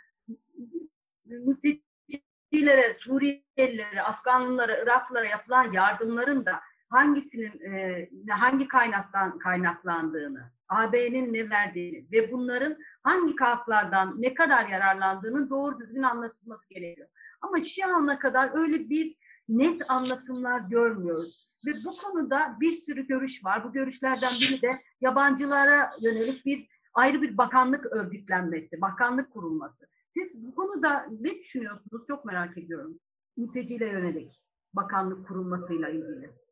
mültecilere, 1.25 2.97
Suriyelilere, 2.99 4.01
Afganlılara, 4.01 4.77
Iraklılara 4.83 5.25
yapılan 5.25 5.71
yardımların 5.71 6.45
da 6.45 6.59
hangisinin 6.93 7.75
e, 7.75 8.09
hangi 8.29 8.67
kaynaktan 8.67 9.39
kaynaklandığını, 9.39 10.51
AB'nin 10.69 11.33
ne 11.33 11.49
verdiğini 11.49 12.05
ve 12.11 12.31
bunların 12.31 12.77
hangi 13.03 13.35
kaynaklardan 13.35 14.21
ne 14.21 14.33
kadar 14.33 14.67
yararlandığını 14.67 15.49
doğru 15.49 15.79
düzgün 15.79 16.03
anlatılması 16.03 16.69
gerekiyor. 16.69 17.07
Ama 17.41 17.63
şu 17.63 17.95
ana 17.95 18.19
kadar 18.19 18.49
öyle 18.53 18.89
bir 18.89 19.15
net 19.49 19.91
anlatımlar 19.91 20.59
görmüyoruz. 20.59 21.47
Ve 21.67 21.71
bu 21.85 21.91
konuda 21.97 22.57
bir 22.59 22.77
sürü 22.77 23.07
görüş 23.07 23.45
var. 23.45 23.63
Bu 23.63 23.73
görüşlerden 23.73 24.33
biri 24.41 24.61
de 24.61 24.81
yabancılara 25.01 25.91
yönelik 26.01 26.45
bir 26.45 26.67
ayrı 26.93 27.21
bir 27.21 27.37
bakanlık 27.37 27.85
örgütlenmesi, 27.85 28.81
bakanlık 28.81 29.31
kurulması. 29.33 29.87
Siz 30.13 30.47
bu 30.47 30.55
konuda 30.55 31.05
ne 31.21 31.39
düşünüyorsunuz? 31.39 32.07
Çok 32.07 32.25
merak 32.25 32.57
ediyorum. 32.57 32.99
Mülteciyle 33.37 33.85
yönelik 33.85 34.41
bakanlık 34.73 35.27
kurulmasıyla 35.27 35.89
ilgili. 35.89 36.42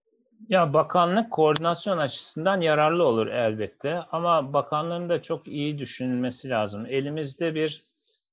Ya 0.50 0.74
bakanlık 0.74 1.32
koordinasyon 1.32 1.98
açısından 1.98 2.62
yararlı 2.62 3.06
olur 3.06 3.28
elbette 3.28 4.00
ama 4.12 4.54
bakanlığın 4.54 5.10
da 5.10 5.22
çok 5.22 5.48
iyi 5.48 5.78
düşünülmesi 5.78 6.50
lazım. 6.50 6.86
Elimizde 6.86 7.56
bir 7.56 7.82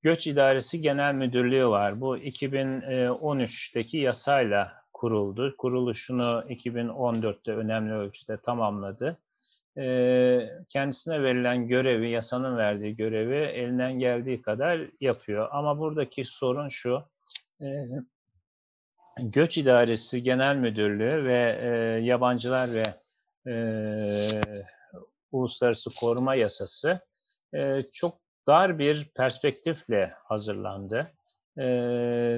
Göç 0.01 0.27
İdaresi 0.27 0.81
Genel 0.81 1.15
Müdürlüğü 1.15 1.67
var. 1.67 2.01
Bu 2.01 2.17
2013'teki 2.17 3.97
yasayla 3.97 4.73
kuruldu. 4.93 5.55
Kuruluşunu 5.57 6.43
2014'te 6.49 7.55
önemli 7.55 7.93
ölçüde 7.93 8.37
tamamladı. 8.37 9.17
Kendisine 10.69 11.23
verilen 11.23 11.67
görevi, 11.67 12.11
yasanın 12.11 12.57
verdiği 12.57 12.95
görevi 12.95 13.35
elinden 13.35 13.99
geldiği 13.99 14.41
kadar 14.41 14.81
yapıyor. 15.01 15.47
Ama 15.51 15.79
buradaki 15.79 16.25
sorun 16.25 16.69
şu, 16.69 17.03
Göç 19.23 19.57
İdaresi 19.57 20.23
Genel 20.23 20.55
Müdürlüğü 20.55 21.27
ve 21.27 21.41
Yabancılar 22.03 22.69
ve 22.73 22.83
Uluslararası 25.31 25.89
Koruma 25.99 26.35
Yasası 26.35 26.99
çok 27.93 28.13
dar 28.47 28.79
bir 28.79 29.09
perspektifle 29.15 30.13
hazırlandı. 30.23 31.11
Ee, 31.57 31.61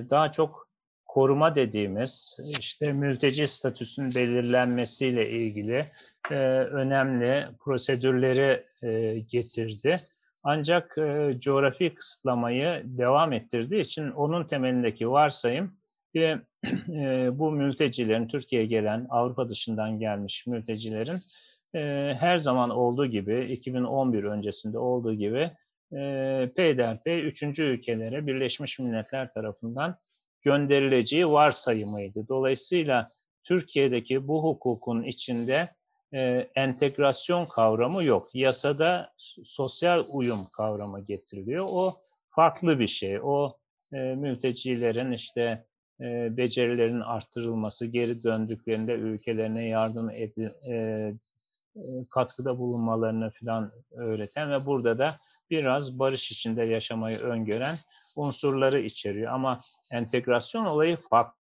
daha 0.09 0.31
çok 0.31 0.67
koruma 1.05 1.55
dediğimiz 1.55 2.39
işte 2.59 2.93
mülteci 2.93 3.47
statüsünün 3.47 4.15
belirlenmesiyle 4.15 5.29
ilgili 5.29 5.91
e, 6.31 6.35
önemli 6.55 7.47
prosedürleri 7.59 8.65
e, 8.83 9.19
getirdi. 9.19 10.01
Ancak 10.43 10.97
e, 10.97 11.37
coğrafi 11.39 11.93
kısıtlamayı 11.93 12.81
devam 12.85 13.33
ettirdiği 13.33 13.81
için 13.81 14.11
onun 14.11 14.43
temelindeki 14.43 15.11
varsayım 15.11 15.77
ve 16.15 16.39
e, 16.89 17.29
bu 17.39 17.51
mültecilerin 17.51 18.27
Türkiye'ye 18.27 18.67
gelen 18.67 19.07
Avrupa 19.09 19.49
dışından 19.49 19.99
gelmiş 19.99 20.47
mültecilerin 20.47 21.19
e, 21.75 22.13
her 22.19 22.37
zaman 22.37 22.69
olduğu 22.69 23.05
gibi 23.05 23.45
2011 23.51 24.23
öncesinde 24.23 24.77
olduğu 24.77 25.13
gibi 25.13 25.51
e, 25.93 26.51
peyderpey 26.55 27.27
üçüncü 27.27 27.63
ülkelere 27.63 28.27
Birleşmiş 28.27 28.79
Milletler 28.79 29.33
tarafından 29.33 29.97
gönderileceği 30.41 31.27
varsayımıydı. 31.27 32.27
Dolayısıyla 32.27 33.07
Türkiye'deki 33.43 34.27
bu 34.27 34.43
hukukun 34.43 35.03
içinde 35.03 35.69
e, 36.13 36.47
entegrasyon 36.55 37.45
kavramı 37.45 38.03
yok. 38.03 38.29
Yasada 38.33 39.13
sosyal 39.43 40.05
uyum 40.13 40.47
kavramı 40.57 41.03
getiriliyor. 41.03 41.65
O 41.69 41.93
farklı 42.29 42.79
bir 42.79 42.87
şey. 42.87 43.19
O 43.23 43.57
e, 43.93 43.97
mültecilerin 43.97 45.11
işte 45.11 45.65
e, 46.01 46.37
becerilerinin 46.37 47.01
arttırılması, 47.01 47.85
geri 47.85 48.23
döndüklerinde 48.23 48.93
ülkelerine 48.93 49.67
yardım 49.67 50.09
ed- 50.09 50.71
e, 50.71 50.75
e, 51.75 51.81
katkıda 52.09 52.57
bulunmalarını 52.57 53.31
falan 53.39 53.71
öğreten 53.91 54.51
ve 54.51 54.65
burada 54.65 54.97
da 54.97 55.17
biraz 55.49 55.99
barış 55.99 56.31
içinde 56.31 56.63
yaşamayı 56.63 57.17
öngören 57.19 57.75
unsurları 58.17 58.79
içeriyor. 58.79 59.33
Ama 59.33 59.57
entegrasyon 59.91 60.65
olayı 60.65 60.97
Farklı. 61.09 61.35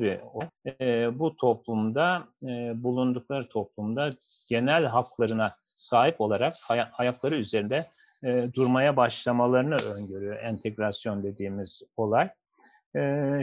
bir 0.00 0.20
olay. 0.20 0.48
E, 0.80 1.18
bu 1.18 1.36
toplumda, 1.36 2.24
e, 2.42 2.82
bulundukları 2.82 3.48
toplumda 3.48 4.10
genel 4.48 4.84
haklarına 4.84 5.54
sahip 5.76 6.20
olarak 6.20 6.54
hay- 6.62 6.88
ayakları 6.98 7.36
üzerinde 7.36 7.86
e, 8.24 8.48
durmaya 8.54 8.96
başlamalarını 8.96 9.76
öngörüyor 9.94 10.36
entegrasyon 10.36 11.22
dediğimiz 11.22 11.82
olay. 11.96 12.30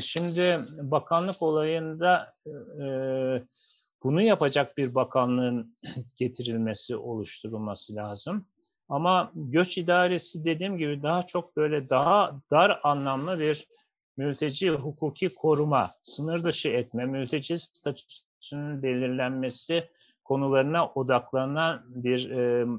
Şimdi 0.01 0.59
bakanlık 0.77 1.41
olayında 1.41 2.33
bunu 4.03 4.21
yapacak 4.21 4.77
bir 4.77 4.95
bakanlığın 4.95 5.77
getirilmesi, 6.15 6.95
oluşturulması 6.95 7.95
lazım. 7.95 8.45
Ama 8.89 9.31
göç 9.35 9.77
idaresi 9.77 10.45
dediğim 10.45 10.77
gibi 10.77 11.03
daha 11.03 11.25
çok 11.25 11.57
böyle 11.57 11.89
daha 11.89 12.41
dar 12.51 12.79
anlamlı 12.83 13.39
bir 13.39 13.67
mülteci 14.17 14.69
hukuki 14.69 15.35
koruma, 15.35 15.91
sınır 16.03 16.43
dışı 16.43 16.69
etme, 16.69 17.05
mülteci 17.05 17.57
statüsünün 17.57 18.83
belirlenmesi 18.83 19.89
konularına 20.23 20.87
odaklanan 20.87 21.83
bir 21.87 22.31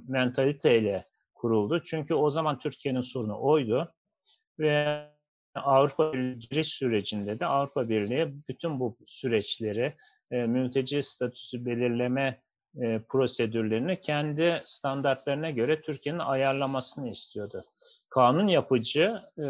mentaliteyle 0.08 1.06
kuruldu. 1.34 1.82
Çünkü 1.84 2.14
o 2.14 2.30
zaman 2.30 2.58
Türkiye'nin 2.58 3.00
sorunu 3.00 3.40
oydu 3.40 3.94
ve 4.58 5.06
Avrupa 5.54 6.12
Birliği 6.12 6.38
giriş 6.38 6.68
sürecinde 6.68 7.38
de 7.38 7.46
Avrupa 7.46 7.88
Birliği 7.88 8.34
bütün 8.48 8.80
bu 8.80 8.96
süreçleri, 9.06 9.96
e, 10.30 10.36
mülteci 10.36 11.02
statüsü 11.02 11.66
belirleme 11.66 12.40
e, 12.80 13.00
prosedürlerini 13.08 14.00
kendi 14.00 14.60
standartlarına 14.64 15.50
göre 15.50 15.82
Türkiye'nin 15.82 16.18
ayarlamasını 16.18 17.08
istiyordu. 17.08 17.64
Kanun 18.08 18.48
yapıcı 18.48 19.20
e, 19.38 19.46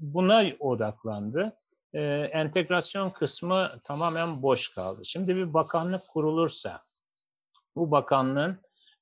buna 0.00 0.44
odaklandı. 0.60 1.56
E, 1.94 2.02
entegrasyon 2.32 3.10
kısmı 3.10 3.70
tamamen 3.84 4.42
boş 4.42 4.74
kaldı. 4.74 5.04
Şimdi 5.04 5.36
bir 5.36 5.54
bakanlık 5.54 6.02
kurulursa, 6.08 6.82
bu 7.76 7.90
bakanlığın 7.90 8.58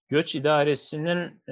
göç 0.09 0.35
idaresinin 0.35 1.43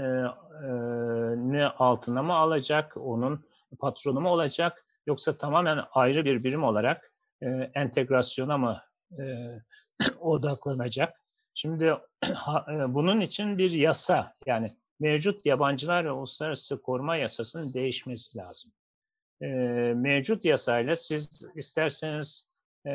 ne 1.53 1.67
altına 1.67 2.23
mı 2.23 2.35
alacak, 2.35 2.97
onun 2.97 3.45
patronu 3.79 4.21
mu 4.21 4.29
olacak, 4.29 4.85
yoksa 5.07 5.39
tamamen 5.39 5.79
ayrı 5.93 6.25
bir 6.25 6.45
birim 6.45 6.65
olarak 6.65 7.13
e, 7.43 7.47
entegrasyona 7.75 8.59
mı 8.59 8.83
e, 9.19 9.25
odaklanacak? 10.21 11.21
Şimdi 11.55 11.85
e, 12.69 12.95
bunun 12.95 13.21
için 13.21 13.59
bir 13.59 13.71
yasa, 13.71 14.35
yani 14.47 14.77
mevcut 15.01 15.47
yabancılar 15.47 16.05
ve 16.05 16.11
uluslararası 16.11 16.83
koruma 16.83 17.17
yasasının 17.17 17.75
değişmesi 17.75 18.39
lazım. 18.39 18.73
E, 19.41 19.47
mevcut 19.97 20.45
yasayla 20.45 20.97
siz 20.97 21.47
isterseniz 21.55 22.49
e, 22.87 22.93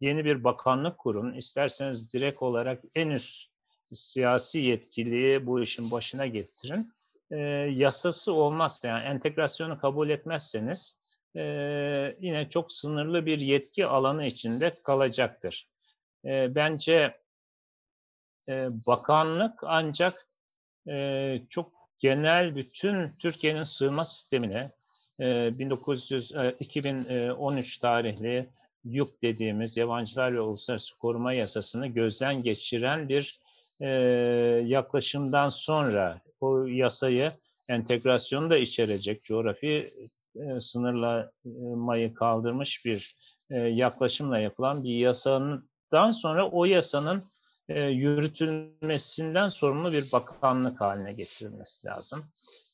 yeni 0.00 0.24
bir 0.24 0.44
bakanlık 0.44 0.98
kurun, 0.98 1.32
isterseniz 1.32 2.12
direkt 2.12 2.42
olarak 2.42 2.82
en 2.94 3.08
üst 3.08 3.50
siyasi 3.92 4.58
yetkiliyi 4.58 5.46
bu 5.46 5.60
işin 5.60 5.90
başına 5.90 6.26
getirin. 6.26 6.92
E, 7.30 7.36
yasası 7.74 8.32
olmazsa, 8.32 8.88
yani 8.88 9.04
entegrasyonu 9.04 9.78
kabul 9.78 10.10
etmezseniz 10.10 10.98
e, 11.36 11.42
yine 12.20 12.48
çok 12.48 12.72
sınırlı 12.72 13.26
bir 13.26 13.40
yetki 13.40 13.86
alanı 13.86 14.26
içinde 14.26 14.74
kalacaktır. 14.82 15.68
E, 16.24 16.54
bence 16.54 17.18
e, 18.48 18.68
bakanlık 18.86 19.60
ancak 19.62 20.26
e, 20.88 21.38
çok 21.50 21.72
genel 21.98 22.56
bütün 22.56 23.08
Türkiye'nin 23.08 23.62
sığınma 23.62 24.04
sistemine 24.04 24.70
e, 25.20 25.58
1900 25.58 26.32
e, 26.32 26.56
2013 26.60 27.78
tarihli 27.78 28.50
YUK 28.84 29.22
dediğimiz 29.22 29.76
Yabancılar 29.76 30.34
ve 30.34 30.40
Uluslararası 30.40 30.98
Koruma 30.98 31.32
Yasasını 31.32 31.86
gözden 31.86 32.42
geçiren 32.42 33.08
bir 33.08 33.40
e, 33.80 33.88
yaklaşımdan 34.66 35.48
sonra 35.48 36.20
o 36.40 36.66
yasayı 36.66 37.32
entegrasyonu 37.68 38.50
da 38.50 38.56
içerecek 38.56 39.24
coğrafi 39.24 39.90
e, 40.36 40.60
sınırlamayı 40.60 42.14
kaldırmış 42.14 42.84
bir 42.84 43.14
e, 43.50 43.56
yaklaşımla 43.58 44.38
yapılan 44.38 44.84
bir 44.84 44.98
yasandan 44.98 46.10
sonra 46.10 46.50
o 46.50 46.64
yasanın 46.64 47.22
e, 47.68 47.80
yürütülmesinden 47.82 49.48
sorumlu 49.48 49.92
bir 49.92 50.12
bakanlık 50.12 50.80
haline 50.80 51.12
getirilmesi 51.12 51.86
lazım. 51.86 52.24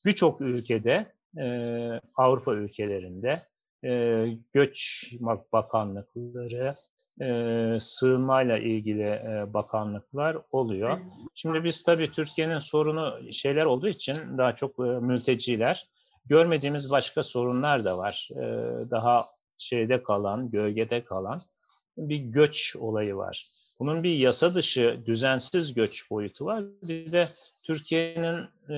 Birçok 0.05 0.41
ülkede, 0.41 1.13
e, 1.39 1.47
Avrupa 2.17 2.55
ülkelerinde 2.55 3.43
e, 3.85 4.25
göç 4.53 5.07
bakanlıkları, 5.53 6.75
e, 7.21 7.77
sığınmayla 7.81 8.59
ilgili 8.59 9.03
e, 9.03 9.45
bakanlıklar 9.55 10.39
oluyor. 10.51 11.01
Şimdi 11.35 11.65
biz 11.65 11.83
tabii 11.83 12.11
Türkiye'nin 12.11 12.59
sorunu 12.59 13.33
şeyler 13.33 13.65
olduğu 13.65 13.89
için 13.89 14.39
daha 14.39 14.55
çok 14.55 14.79
e, 14.79 14.83
mülteciler, 14.83 15.89
görmediğimiz 16.27 16.91
başka 16.91 17.23
sorunlar 17.23 17.85
da 17.85 17.99
var. 17.99 18.29
E, 18.33 18.41
daha 18.91 19.27
şeyde 19.59 20.03
kalan, 20.03 20.51
gölgede 20.51 21.05
kalan 21.05 21.43
bir 21.97 22.19
göç 22.19 22.77
olayı 22.77 23.17
var. 23.17 23.47
Bunun 23.79 24.03
bir 24.03 24.13
yasa 24.13 24.55
dışı 24.55 25.03
düzensiz 25.07 25.75
göç 25.75 26.11
boyutu 26.11 26.45
var. 26.45 26.65
Bir 26.83 27.13
de 27.13 27.29
Türkiye'nin 27.63 28.49
e, 28.69 28.75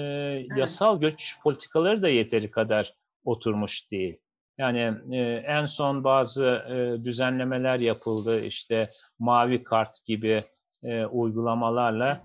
yasal 0.56 1.00
göç 1.00 1.36
politikaları 1.42 2.02
da 2.02 2.08
yeteri 2.08 2.50
kadar 2.50 2.94
oturmuş 3.24 3.90
değil. 3.90 4.18
Yani 4.58 4.94
e, 5.12 5.20
en 5.46 5.66
son 5.66 6.04
bazı 6.04 6.44
e, 6.46 7.04
düzenlemeler 7.04 7.78
yapıldı. 7.78 8.44
İşte 8.44 8.90
mavi 9.18 9.64
kart 9.64 10.04
gibi 10.04 10.44
e, 10.82 11.06
uygulamalarla 11.06 12.22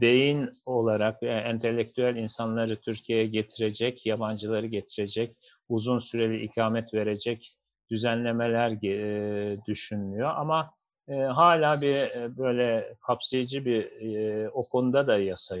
beyin 0.00 0.50
olarak 0.66 1.22
e, 1.22 1.26
entelektüel 1.26 2.16
insanları 2.16 2.80
Türkiye'ye 2.80 3.26
getirecek, 3.26 4.06
yabancıları 4.06 4.66
getirecek, 4.66 5.36
uzun 5.68 5.98
süreli 5.98 6.44
ikamet 6.44 6.94
verecek 6.94 7.56
düzenlemeler 7.90 8.70
e, 8.70 9.64
düşünülüyor. 9.66 10.30
Ama 10.36 10.74
e, 11.08 11.14
hala 11.14 11.80
bir 11.80 11.94
e, 11.94 12.36
böyle 12.36 12.94
kapsayıcı 13.06 13.64
bir 13.64 13.82
e, 13.84 14.50
o 14.50 14.68
konuda 14.68 15.06
da 15.06 15.18
yasa 15.18 15.56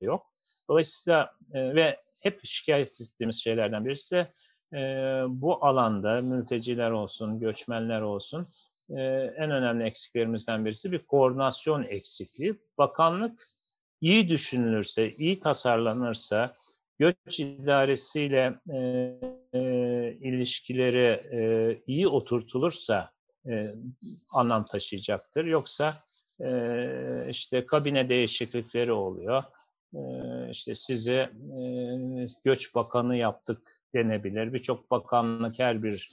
yok. 0.00 0.26
Dolayısıyla 0.68 1.34
e, 1.52 1.74
ve 1.74 2.00
hep 2.22 2.40
şikayet 2.44 3.00
ettiğimiz 3.00 3.42
şeylerden 3.42 3.84
birisi 3.84 4.16
de 4.16 4.32
e, 4.72 4.78
bu 5.28 5.64
alanda 5.66 6.20
mülteciler 6.20 6.90
olsun, 6.90 7.40
göçmenler 7.40 8.00
olsun 8.00 8.46
e, 8.90 9.02
en 9.36 9.50
önemli 9.50 9.84
eksiklerimizden 9.84 10.64
birisi 10.64 10.92
bir 10.92 10.98
koordinasyon 10.98 11.82
eksikliği. 11.82 12.54
Bakanlık 12.78 13.42
iyi 14.00 14.28
düşünülürse, 14.28 15.12
iyi 15.12 15.40
tasarlanırsa, 15.40 16.54
göç 16.98 17.40
idaresiyle 17.40 18.54
e, 18.70 18.78
e, 19.52 19.60
ilişkileri 20.20 21.20
e, 21.32 21.82
iyi 21.86 22.08
oturtulursa 22.08 23.10
e, 23.48 23.74
anlam 24.32 24.66
taşıyacaktır. 24.66 25.44
Yoksa 25.44 25.94
e, 26.40 26.50
işte 27.28 27.66
kabine 27.66 28.08
değişiklikleri 28.08 28.92
oluyor. 28.92 29.42
E, 29.94 30.00
işte 30.50 30.74
sizi 30.74 31.12
e, 31.12 31.30
göç 32.44 32.74
bakanı 32.74 33.16
yaptık 33.16 33.83
denebilir. 33.94 34.52
Birçok 34.52 34.90
bakanlık 34.90 35.58
her 35.58 35.82
bir 35.82 36.10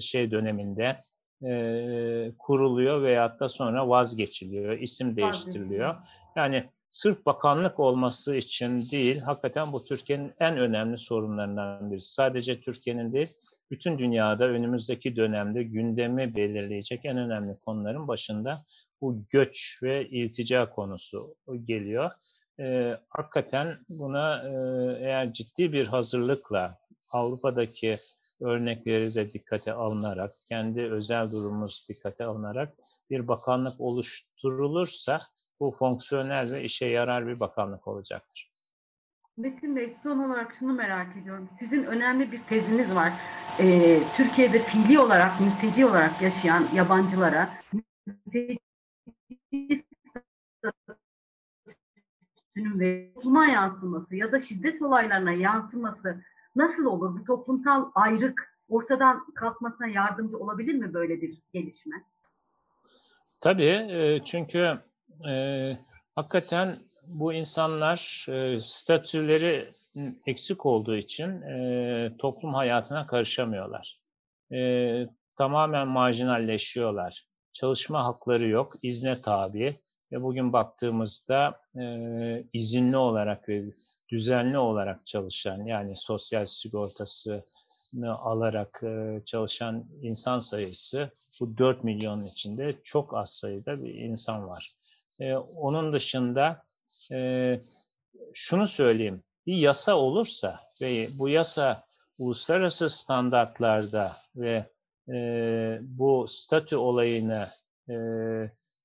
şey 0.00 0.30
döneminde 0.30 1.00
e, 1.46 2.32
kuruluyor 2.38 3.02
veyahut 3.02 3.40
da 3.40 3.48
sonra 3.48 3.88
vazgeçiliyor, 3.88 4.78
isim 4.78 5.16
değiştiriliyor. 5.16 5.96
Yani 6.36 6.64
sırf 6.90 7.26
bakanlık 7.26 7.80
olması 7.80 8.36
için 8.36 8.90
değil, 8.90 9.20
hakikaten 9.20 9.72
bu 9.72 9.84
Türkiye'nin 9.84 10.32
en 10.40 10.58
önemli 10.58 10.98
sorunlarından 10.98 11.90
birisi. 11.90 12.14
Sadece 12.14 12.60
Türkiye'nin 12.60 13.12
değil, 13.12 13.28
bütün 13.70 13.98
dünyada 13.98 14.44
önümüzdeki 14.44 15.16
dönemde 15.16 15.62
gündemi 15.62 16.36
belirleyecek 16.36 17.00
en 17.04 17.18
önemli 17.18 17.56
konuların 17.64 18.08
başında 18.08 18.64
bu 19.00 19.24
göç 19.30 19.78
ve 19.82 20.08
iltica 20.08 20.70
konusu 20.70 21.34
geliyor. 21.64 22.10
Ee, 22.60 22.98
hakikaten 23.08 23.76
buna 23.88 24.42
e, 24.42 24.50
eğer 25.06 25.32
ciddi 25.32 25.72
bir 25.72 25.86
hazırlıkla 25.86 26.78
Avrupa'daki 27.10 27.98
örnekleri 28.40 29.14
de 29.14 29.32
dikkate 29.32 29.72
alınarak, 29.72 30.32
kendi 30.48 30.82
özel 30.82 31.30
durumumuz 31.30 31.86
dikkate 31.88 32.24
alınarak 32.24 32.74
bir 33.10 33.28
bakanlık 33.28 33.80
oluşturulursa 33.80 35.20
bu 35.60 35.70
fonksiyonel 35.78 36.52
ve 36.52 36.62
işe 36.62 36.86
yarar 36.86 37.26
bir 37.26 37.40
bakanlık 37.40 37.88
olacaktır. 37.88 38.52
Metin 39.36 39.76
Bey 39.76 39.96
son 40.02 40.18
olarak 40.18 40.54
şunu 40.54 40.72
merak 40.72 41.16
ediyorum. 41.16 41.48
Sizin 41.58 41.84
önemli 41.84 42.32
bir 42.32 42.42
teziniz 42.42 42.94
var. 42.94 43.12
Ee, 43.60 44.00
Türkiye'de 44.16 44.58
fiili 44.58 44.98
olarak, 44.98 45.40
mülteci 45.40 45.86
olarak 45.86 46.22
yaşayan 46.22 46.68
yabancılara 46.74 47.50
mülteci 48.06 48.58
ve 52.56 53.12
topluma 53.14 53.46
yansıması 53.46 54.16
ya 54.16 54.32
da 54.32 54.40
şiddet 54.40 54.82
olaylarına 54.82 55.32
yansıması 55.32 56.22
nasıl 56.58 56.86
olur? 56.86 57.20
Bu 57.20 57.24
toplumsal 57.24 57.90
ayrık 57.94 58.58
ortadan 58.68 59.26
kalkmasına 59.34 59.86
yardımcı 59.86 60.38
olabilir 60.38 60.74
mi 60.74 60.94
böyle 60.94 61.22
bir 61.22 61.38
gelişme? 61.52 61.96
Tabii 63.40 64.22
çünkü 64.24 64.78
e, 65.28 65.76
hakikaten 66.14 66.76
bu 67.06 67.32
insanlar 67.32 68.26
e, 68.28 68.60
statüleri 68.60 69.74
eksik 70.26 70.66
olduğu 70.66 70.96
için 70.96 71.42
e, 71.42 72.12
toplum 72.18 72.54
hayatına 72.54 73.06
karışamıyorlar. 73.06 73.96
E, 74.52 74.60
tamamen 75.36 75.88
marjinalleşiyorlar. 75.88 77.26
Çalışma 77.52 78.04
hakları 78.04 78.48
yok, 78.48 78.74
izne 78.82 79.20
tabi 79.20 79.76
ve 80.12 80.22
bugün 80.22 80.52
baktığımızda 80.52 81.60
e, 81.76 81.84
izinli 82.52 82.96
olarak 82.96 83.48
ve 83.48 83.64
düzenli 84.08 84.58
olarak 84.58 85.06
çalışan 85.06 85.64
yani 85.64 85.96
sosyal 85.96 86.46
sigortası 86.46 87.44
alarak 88.04 88.80
e, 88.82 89.22
çalışan 89.24 89.84
insan 90.02 90.38
sayısı 90.38 91.10
bu 91.40 91.58
4 91.58 91.84
milyonun 91.84 92.24
içinde 92.24 92.76
çok 92.84 93.14
az 93.14 93.30
sayıda 93.30 93.84
bir 93.84 93.94
insan 93.94 94.48
var. 94.48 94.72
E, 95.20 95.34
onun 95.36 95.92
dışında 95.92 96.62
e, 97.12 97.60
şunu 98.34 98.66
söyleyeyim, 98.66 99.22
bir 99.46 99.56
yasa 99.56 99.96
olursa 99.96 100.60
ve 100.80 101.08
bu 101.18 101.28
yasa 101.28 101.84
uluslararası 102.18 102.90
standartlarda 102.90 104.16
ve 104.36 104.66
e, 105.08 105.18
bu 105.82 106.26
statü 106.28 106.76
olayını 106.76 107.48
e, 107.88 107.94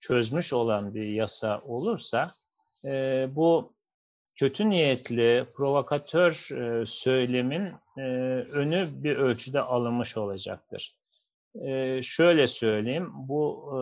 çözmüş 0.08 0.54
olan 0.54 0.94
bir 0.94 1.04
yasa 1.04 1.60
olursa 1.66 2.32
e, 2.86 3.26
bu 3.36 3.74
kötü 4.36 4.70
niyetli, 4.70 5.46
provokatör 5.58 6.32
e, 6.52 6.86
söylemin 6.86 7.74
e, 7.98 8.02
önü 8.52 8.90
bir 8.94 9.18
ölçüde 9.18 9.62
alınmış 9.62 10.18
olacaktır. 10.18 10.96
E, 11.62 12.02
şöyle 12.04 12.48
söyleyeyim, 12.48 13.10
bu 13.14 13.72
e, 13.74 13.82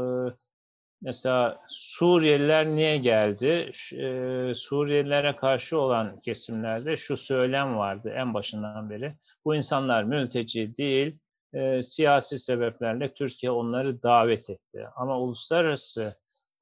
Mesela 1.01 1.59
Suriyeliler 1.67 2.65
niye 2.65 2.97
geldi? 2.97 3.71
E, 3.93 4.53
Suriyelilere 4.55 5.35
karşı 5.35 5.79
olan 5.79 6.19
kesimlerde 6.19 6.97
şu 6.97 7.17
söylem 7.17 7.77
vardı 7.77 8.13
en 8.15 8.33
başından 8.33 8.89
beri. 8.89 9.13
Bu 9.45 9.55
insanlar 9.55 10.03
mülteci 10.03 10.77
değil, 10.77 11.19
e, 11.53 11.81
siyasi 11.81 12.39
sebeplerle 12.39 13.13
Türkiye 13.13 13.51
onları 13.51 14.03
davet 14.03 14.49
etti. 14.49 14.87
Ama 14.95 15.19
uluslararası 15.19 16.13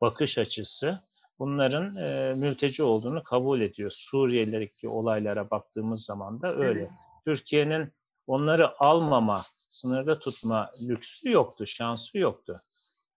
bakış 0.01 0.37
açısı 0.37 0.99
bunların 1.39 1.95
e, 1.95 2.33
mülteci 2.33 2.83
olduğunu 2.83 3.23
kabul 3.23 3.61
ediyor. 3.61 3.91
Suriyelilerdeki 3.93 4.89
olaylara 4.89 5.49
baktığımız 5.49 6.05
zaman 6.05 6.41
da 6.41 6.55
öyle. 6.55 6.79
Evet. 6.79 6.91
Türkiye'nin 7.25 7.93
onları 8.27 8.83
almama, 8.83 9.41
sınırda 9.69 10.19
tutma 10.19 10.71
lüksü 10.87 11.31
yoktu, 11.31 11.65
şansı 11.65 12.17
yoktu. 12.17 12.59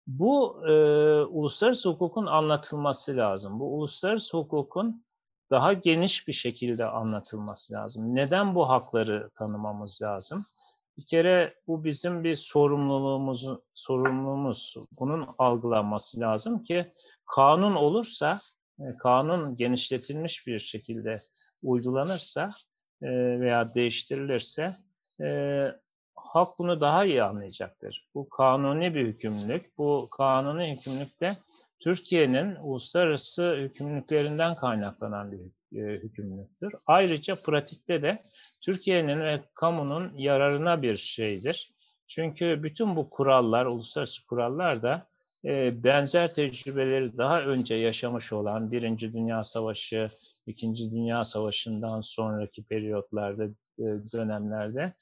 Bu 0.07 0.63
e, 0.69 0.73
uluslararası 1.25 1.89
hukukun 1.89 2.27
anlatılması 2.27 3.17
lazım. 3.17 3.61
Bu 3.61 3.75
uluslararası 3.75 4.37
hukukun 4.37 5.05
daha 5.51 5.73
geniş 5.73 6.29
bir 6.29 6.33
şekilde 6.33 6.87
anlatılması 6.87 7.75
lazım. 7.75 8.15
Neden 8.15 8.55
bu 8.55 8.69
hakları 8.69 9.31
tanımamız 9.39 10.03
lazım? 10.03 10.45
Bir 10.99 11.07
kere 11.07 11.55
bu 11.67 11.85
bizim 11.85 12.25
bir 12.25 12.35
sorumluluğumuz, 12.35 13.49
sorumluluğumuz. 13.75 14.77
Bunun 15.01 15.27
algılanması 15.39 16.21
lazım 16.21 16.63
ki 16.63 16.85
kanun 17.27 17.75
olursa, 17.75 18.41
e, 18.81 18.85
kanun 18.99 19.57
genişletilmiş 19.57 20.47
bir 20.47 20.59
şekilde 20.59 21.23
uygulanırsa 21.63 22.51
e, 23.03 23.09
veya 23.41 23.75
değiştirilirse 23.75 24.77
e, 25.21 25.67
halk 26.15 26.59
bunu 26.59 26.81
daha 26.81 27.05
iyi 27.05 27.23
anlayacaktır. 27.23 28.09
Bu 28.15 28.29
kanuni 28.29 28.95
bir 28.95 29.07
hükümlülük. 29.07 29.79
Bu 29.79 30.09
kanuni 30.17 30.77
hükümlülük 30.77 31.21
Türkiye'nin 31.83 32.57
uluslararası 32.57 33.55
hükümlülüklerinden 33.57 34.57
kaynaklanan 34.57 35.33
bir 35.33 35.39
e, 35.79 35.99
hükümlülüktür. 35.99 36.73
Ayrıca 36.87 37.43
pratikte 37.43 38.03
de 38.03 38.19
Türkiye'nin 38.61 39.21
ve 39.21 39.41
kamunun 39.55 40.13
yararına 40.17 40.83
bir 40.83 40.97
şeydir. 40.97 41.73
Çünkü 42.07 42.63
bütün 42.63 42.97
bu 42.97 43.11
kurallar, 43.11 43.67
uluslararası 43.67 44.27
kurallar 44.27 44.83
da 44.83 45.07
e, 45.45 45.85
benzer 45.85 46.35
tecrübeleri 46.35 47.19
daha 47.19 47.43
önce 47.43 47.75
yaşamış 47.75 48.33
olan 48.33 48.73
Birinci 48.73 49.13
Dünya 49.13 49.45
Savaşı, 49.45 50.09
İkinci 50.47 50.91
Dünya 50.91 51.25
Savaşı'ndan 51.25 52.01
sonraki 52.01 52.65
periyotlarda, 52.65 53.45
e, 53.79 53.85
dönemlerde 54.13 54.93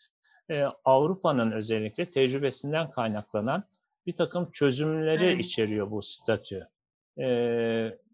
Avrupa'nın 0.84 1.52
özellikle 1.52 2.10
tecrübesinden 2.10 2.90
kaynaklanan 2.90 3.64
bir 4.06 4.14
takım 4.14 4.50
çözümleri 4.50 5.24
evet. 5.24 5.44
içeriyor 5.44 5.90
bu 5.90 6.02
statü. 6.02 6.68
E, 7.18 7.28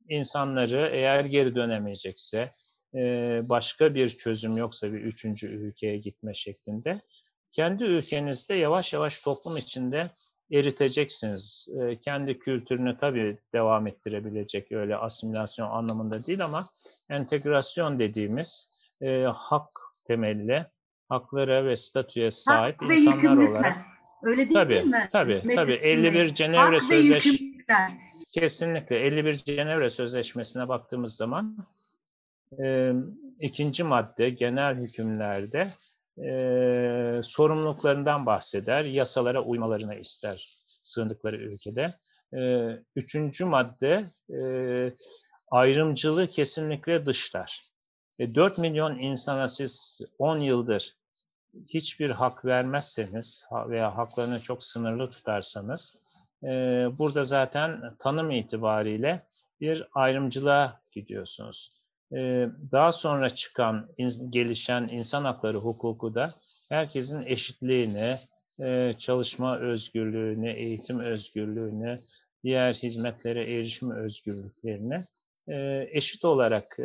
insanları 0.09 0.89
eğer 0.93 1.25
geri 1.25 1.55
dönemeyecekse, 1.55 2.51
e, 2.95 3.01
başka 3.49 3.95
bir 3.95 4.09
çözüm 4.09 4.57
yoksa 4.57 4.93
bir 4.93 5.01
üçüncü 5.01 5.47
ülkeye 5.47 5.99
gitme 5.99 6.35
şeklinde, 6.35 7.01
kendi 7.53 7.85
ülkenizde 7.85 8.55
yavaş 8.55 8.93
yavaş 8.93 9.21
toplum 9.21 9.57
içinde 9.57 10.11
eriteceksiniz. 10.53 11.69
E, 11.81 11.99
kendi 11.99 12.39
kültürünü 12.39 12.99
tabii 12.99 13.37
devam 13.55 13.87
ettirebilecek 13.87 14.73
öyle 14.73 14.97
asimilasyon 14.97 15.71
anlamında 15.71 16.27
değil 16.27 16.45
ama 16.45 16.65
entegrasyon 17.11 17.99
dediğimiz 17.99 18.71
e, 19.03 19.23
hak 19.35 19.69
temelli 20.07 20.67
haklara 21.09 21.65
ve 21.65 21.77
statüye 21.77 22.31
sahip 22.31 22.83
Hak 22.83 22.99
insanlar 22.99 23.37
olarak. 23.37 23.77
Öyle 24.27 24.37
değil, 24.37 24.55
tabii, 24.55 24.75
değil 24.75 24.85
mi? 24.85 25.09
Tabii, 25.13 25.35
Meclis 25.35 25.55
tabii. 25.57 25.73
51 25.73 26.35
Cenevre 26.35 26.81
Sözleşmesi 26.81 27.57
kesinlikle 28.33 28.99
51 28.99 29.33
Cenevre 29.33 29.91
Sözleşmesi'ne 29.91 30.69
baktığımız 30.69 31.17
zaman 31.17 31.57
e, 32.63 32.93
ikinci 33.41 33.85
madde 33.85 34.31
genel 34.31 34.77
hükümlerde 34.77 35.71
e, 36.19 37.21
sorumluluklarından 37.23 38.27
bahseder, 38.27 38.85
yasalara 38.85 39.43
uymalarını 39.43 39.95
ister 39.95 40.57
sığındıkları 40.85 41.37
ülkede. 41.37 41.95
E, 42.37 42.71
üçüncü 42.97 43.45
madde 43.45 44.05
e, 44.31 44.41
ayrımcılığı 45.51 46.27
kesinlikle 46.27 47.07
dışlar. 47.07 47.63
E, 48.19 48.35
4 48.35 48.59
milyon 48.59 48.99
insana 48.99 49.49
siz 49.49 50.01
10 50.19 50.39
yıldır 50.39 50.97
hiçbir 51.69 52.11
hak 52.11 52.45
vermezseniz 52.45 53.47
veya 53.69 53.97
haklarını 53.97 54.41
çok 54.41 54.65
sınırlı 54.65 55.11
tutarsanız 55.11 55.99
e, 56.45 56.49
burada 56.99 57.25
zaten 57.25 57.97
tanım 57.99 58.31
itibariyle 58.31 59.27
bir 59.61 59.89
ayrımcılığa 59.95 60.81
gidiyorsunuz. 60.93 61.71
E, 62.13 62.49
daha 62.73 62.93
sonra 62.93 63.31
çıkan, 63.31 63.89
gelişen 64.31 64.89
insan 64.89 65.25
hakları 65.25 65.59
hukuku 65.59 66.15
da 66.15 66.35
herkesin 66.69 67.23
eşitliğini, 67.27 68.19
e, 68.61 68.93
çalışma 68.99 69.59
özgürlüğünü, 69.59 70.53
eğitim 70.53 71.01
özgürlüğünü, 71.01 72.01
diğer 72.45 72.75
hizmetlere 72.75 73.55
erişim 73.55 73.91
özgürlüklerini 73.91 75.05
eşit 75.93 76.25
olarak 76.25 76.79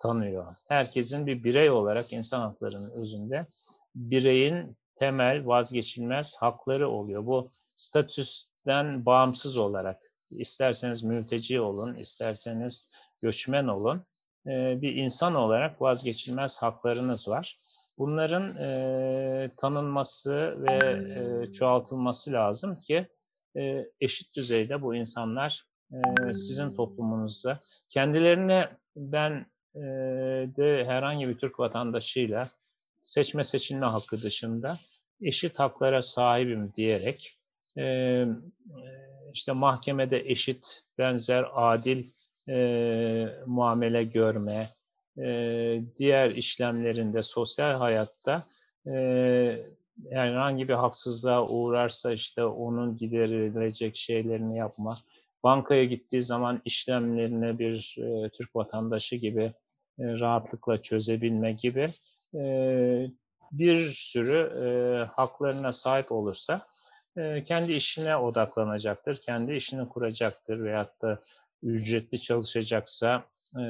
tanıyor. 0.00 0.56
Herkesin 0.68 1.26
bir 1.26 1.44
birey 1.44 1.70
olarak 1.70 2.12
insan 2.12 2.40
haklarının 2.40 2.90
özünde 2.90 3.46
bireyin 3.94 4.76
temel, 4.94 5.46
vazgeçilmez 5.46 6.36
hakları 6.36 6.88
oluyor. 6.88 7.26
Bu 7.26 7.50
statüsten 7.74 9.06
bağımsız 9.06 9.56
olarak 9.56 10.02
isterseniz 10.30 11.04
mülteci 11.04 11.60
olun, 11.60 11.94
isterseniz 11.94 12.88
göçmen 13.22 13.66
olun, 13.66 14.02
e, 14.46 14.82
bir 14.82 14.96
insan 14.96 15.34
olarak 15.34 15.82
vazgeçilmez 15.82 16.62
haklarınız 16.62 17.28
var. 17.28 17.58
Bunların 17.98 18.56
e, 18.56 19.50
tanınması 19.56 20.56
ve 20.58 20.78
e, 21.18 21.52
çoğaltılması 21.52 22.32
lazım 22.32 22.78
ki 22.86 23.08
e, 23.56 23.90
eşit 24.00 24.36
düzeyde 24.36 24.82
bu 24.82 24.94
insanlar 24.94 25.66
sizin 26.32 26.76
toplumunuzda. 26.76 27.60
Kendilerine 27.88 28.68
ben 28.96 29.46
de 30.56 30.84
herhangi 30.86 31.28
bir 31.28 31.38
Türk 31.38 31.60
vatandaşıyla 31.60 32.50
seçme 33.04 33.44
seçilme 33.44 33.86
hakkı 33.86 34.22
dışında 34.22 34.74
eşit 35.20 35.58
haklara 35.58 36.02
sahibim 36.02 36.72
diyerek 36.76 37.38
işte 39.32 39.52
mahkemede 39.52 40.20
eşit, 40.20 40.82
benzer, 40.98 41.46
adil 41.52 42.04
muamele 43.46 44.04
görme, 44.04 44.70
diğer 45.96 46.30
işlemlerinde, 46.30 47.22
sosyal 47.22 47.78
hayatta 47.78 48.46
herhangi 50.10 50.68
bir 50.68 50.74
haksızlığa 50.74 51.48
uğrarsa 51.48 52.12
işte 52.12 52.44
onun 52.44 52.96
giderilecek 52.96 53.96
şeylerini 53.96 54.56
yapma, 54.56 54.96
bankaya 55.44 55.84
gittiği 55.84 56.22
zaman 56.22 56.62
işlemlerini 56.64 57.58
bir 57.58 57.96
e, 57.98 58.28
Türk 58.28 58.56
vatandaşı 58.56 59.16
gibi 59.16 59.42
e, 59.98 60.04
rahatlıkla 60.04 60.82
çözebilme 60.82 61.52
gibi 61.52 61.92
e, 62.34 62.44
bir 63.52 63.90
sürü 63.90 64.38
e, 64.66 64.66
haklarına 65.04 65.72
sahip 65.72 66.12
olursa 66.12 66.66
e, 67.16 67.44
kendi 67.44 67.72
işine 67.72 68.16
odaklanacaktır, 68.16 69.20
kendi 69.26 69.54
işini 69.54 69.88
kuracaktır 69.88 70.64
veyahut 70.64 71.02
da 71.02 71.20
ücretli 71.62 72.20
çalışacaksa 72.20 73.24
e, 73.56 73.62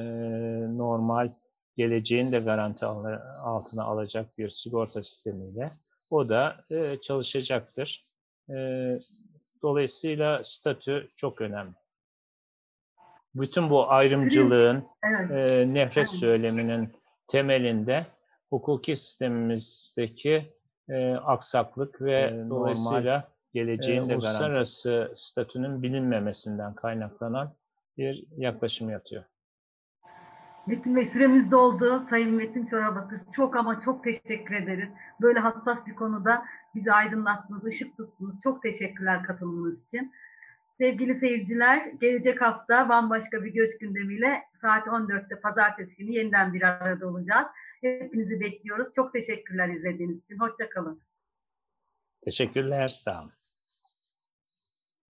normal 0.77 1.29
geleceğin 1.77 2.31
de 2.31 2.39
garanti 2.39 2.85
al- 2.85 3.19
altına 3.43 3.83
alacak 3.83 4.37
bir 4.37 4.49
sigorta 4.49 5.01
sistemiyle 5.01 5.71
o 6.11 6.29
da 6.29 6.57
e, 6.71 6.99
çalışacaktır. 7.01 8.03
E, 8.49 8.55
dolayısıyla 9.61 10.41
statü 10.43 11.09
çok 11.15 11.41
önemli. 11.41 11.73
Bütün 13.35 13.69
bu 13.69 13.91
ayrımcılığın, 13.91 14.85
Evet. 15.03 15.51
e, 15.51 15.73
nefret 15.73 15.97
Evet. 15.97 16.09
söyleminin 16.09 16.93
temelinde 17.27 18.05
hukuki 18.55 18.95
sistemimizdeki 18.95 20.53
e, 20.89 21.13
aksaklık 21.13 22.01
ve 22.01 22.45
dolayısıyla 22.49 23.31
geleceğin 23.53 24.03
e, 24.03 24.09
de 24.09 24.15
uluslararası 24.15 24.45
uluslararası 24.45 25.13
statünün 25.15 25.83
bilinmemesinden 25.83 26.73
kaynaklanan 26.73 27.53
bir 27.97 28.25
yaklaşım 28.37 28.89
yatıyor. 28.89 29.23
Metin 30.67 30.95
Bey 30.95 31.05
süremiz 31.05 31.51
doldu. 31.51 32.05
Sayın 32.09 32.35
Metin 32.35 32.65
Çorabakır 32.65 33.19
çok 33.35 33.55
ama 33.55 33.81
çok 33.81 34.03
teşekkür 34.03 34.55
ederiz. 34.55 34.89
Böyle 35.21 35.39
hassas 35.39 35.87
bir 35.87 35.95
konuda 35.95 36.45
bizi 36.75 36.91
aydınlattınız, 36.91 37.65
ışık 37.65 37.97
tuttunuz. 37.97 38.35
Çok 38.43 38.61
teşekkürler 38.61 39.23
katılımınız 39.23 39.85
için. 39.87 40.11
Sevgili 40.77 41.19
seyirciler, 41.19 41.85
gelecek 42.01 42.41
hafta 42.41 42.89
bambaşka 42.89 43.43
bir 43.43 43.53
göç 43.53 43.77
gündemiyle 43.77 44.43
saat 44.61 44.87
14'te 44.87 45.39
pazartesi 45.39 45.95
günü 45.95 46.11
yeniden 46.11 46.53
bir 46.53 46.61
arada 46.61 47.07
olacağız. 47.07 47.47
Hepinizi 47.81 48.39
bekliyoruz. 48.39 48.93
Çok 48.95 49.13
teşekkürler 49.13 49.69
izlediğiniz 49.69 50.23
için. 50.23 50.39
Hoşçakalın. 50.39 51.01
Teşekkürler, 52.21 52.87
sağ 52.87 53.21
olun. 53.21 53.31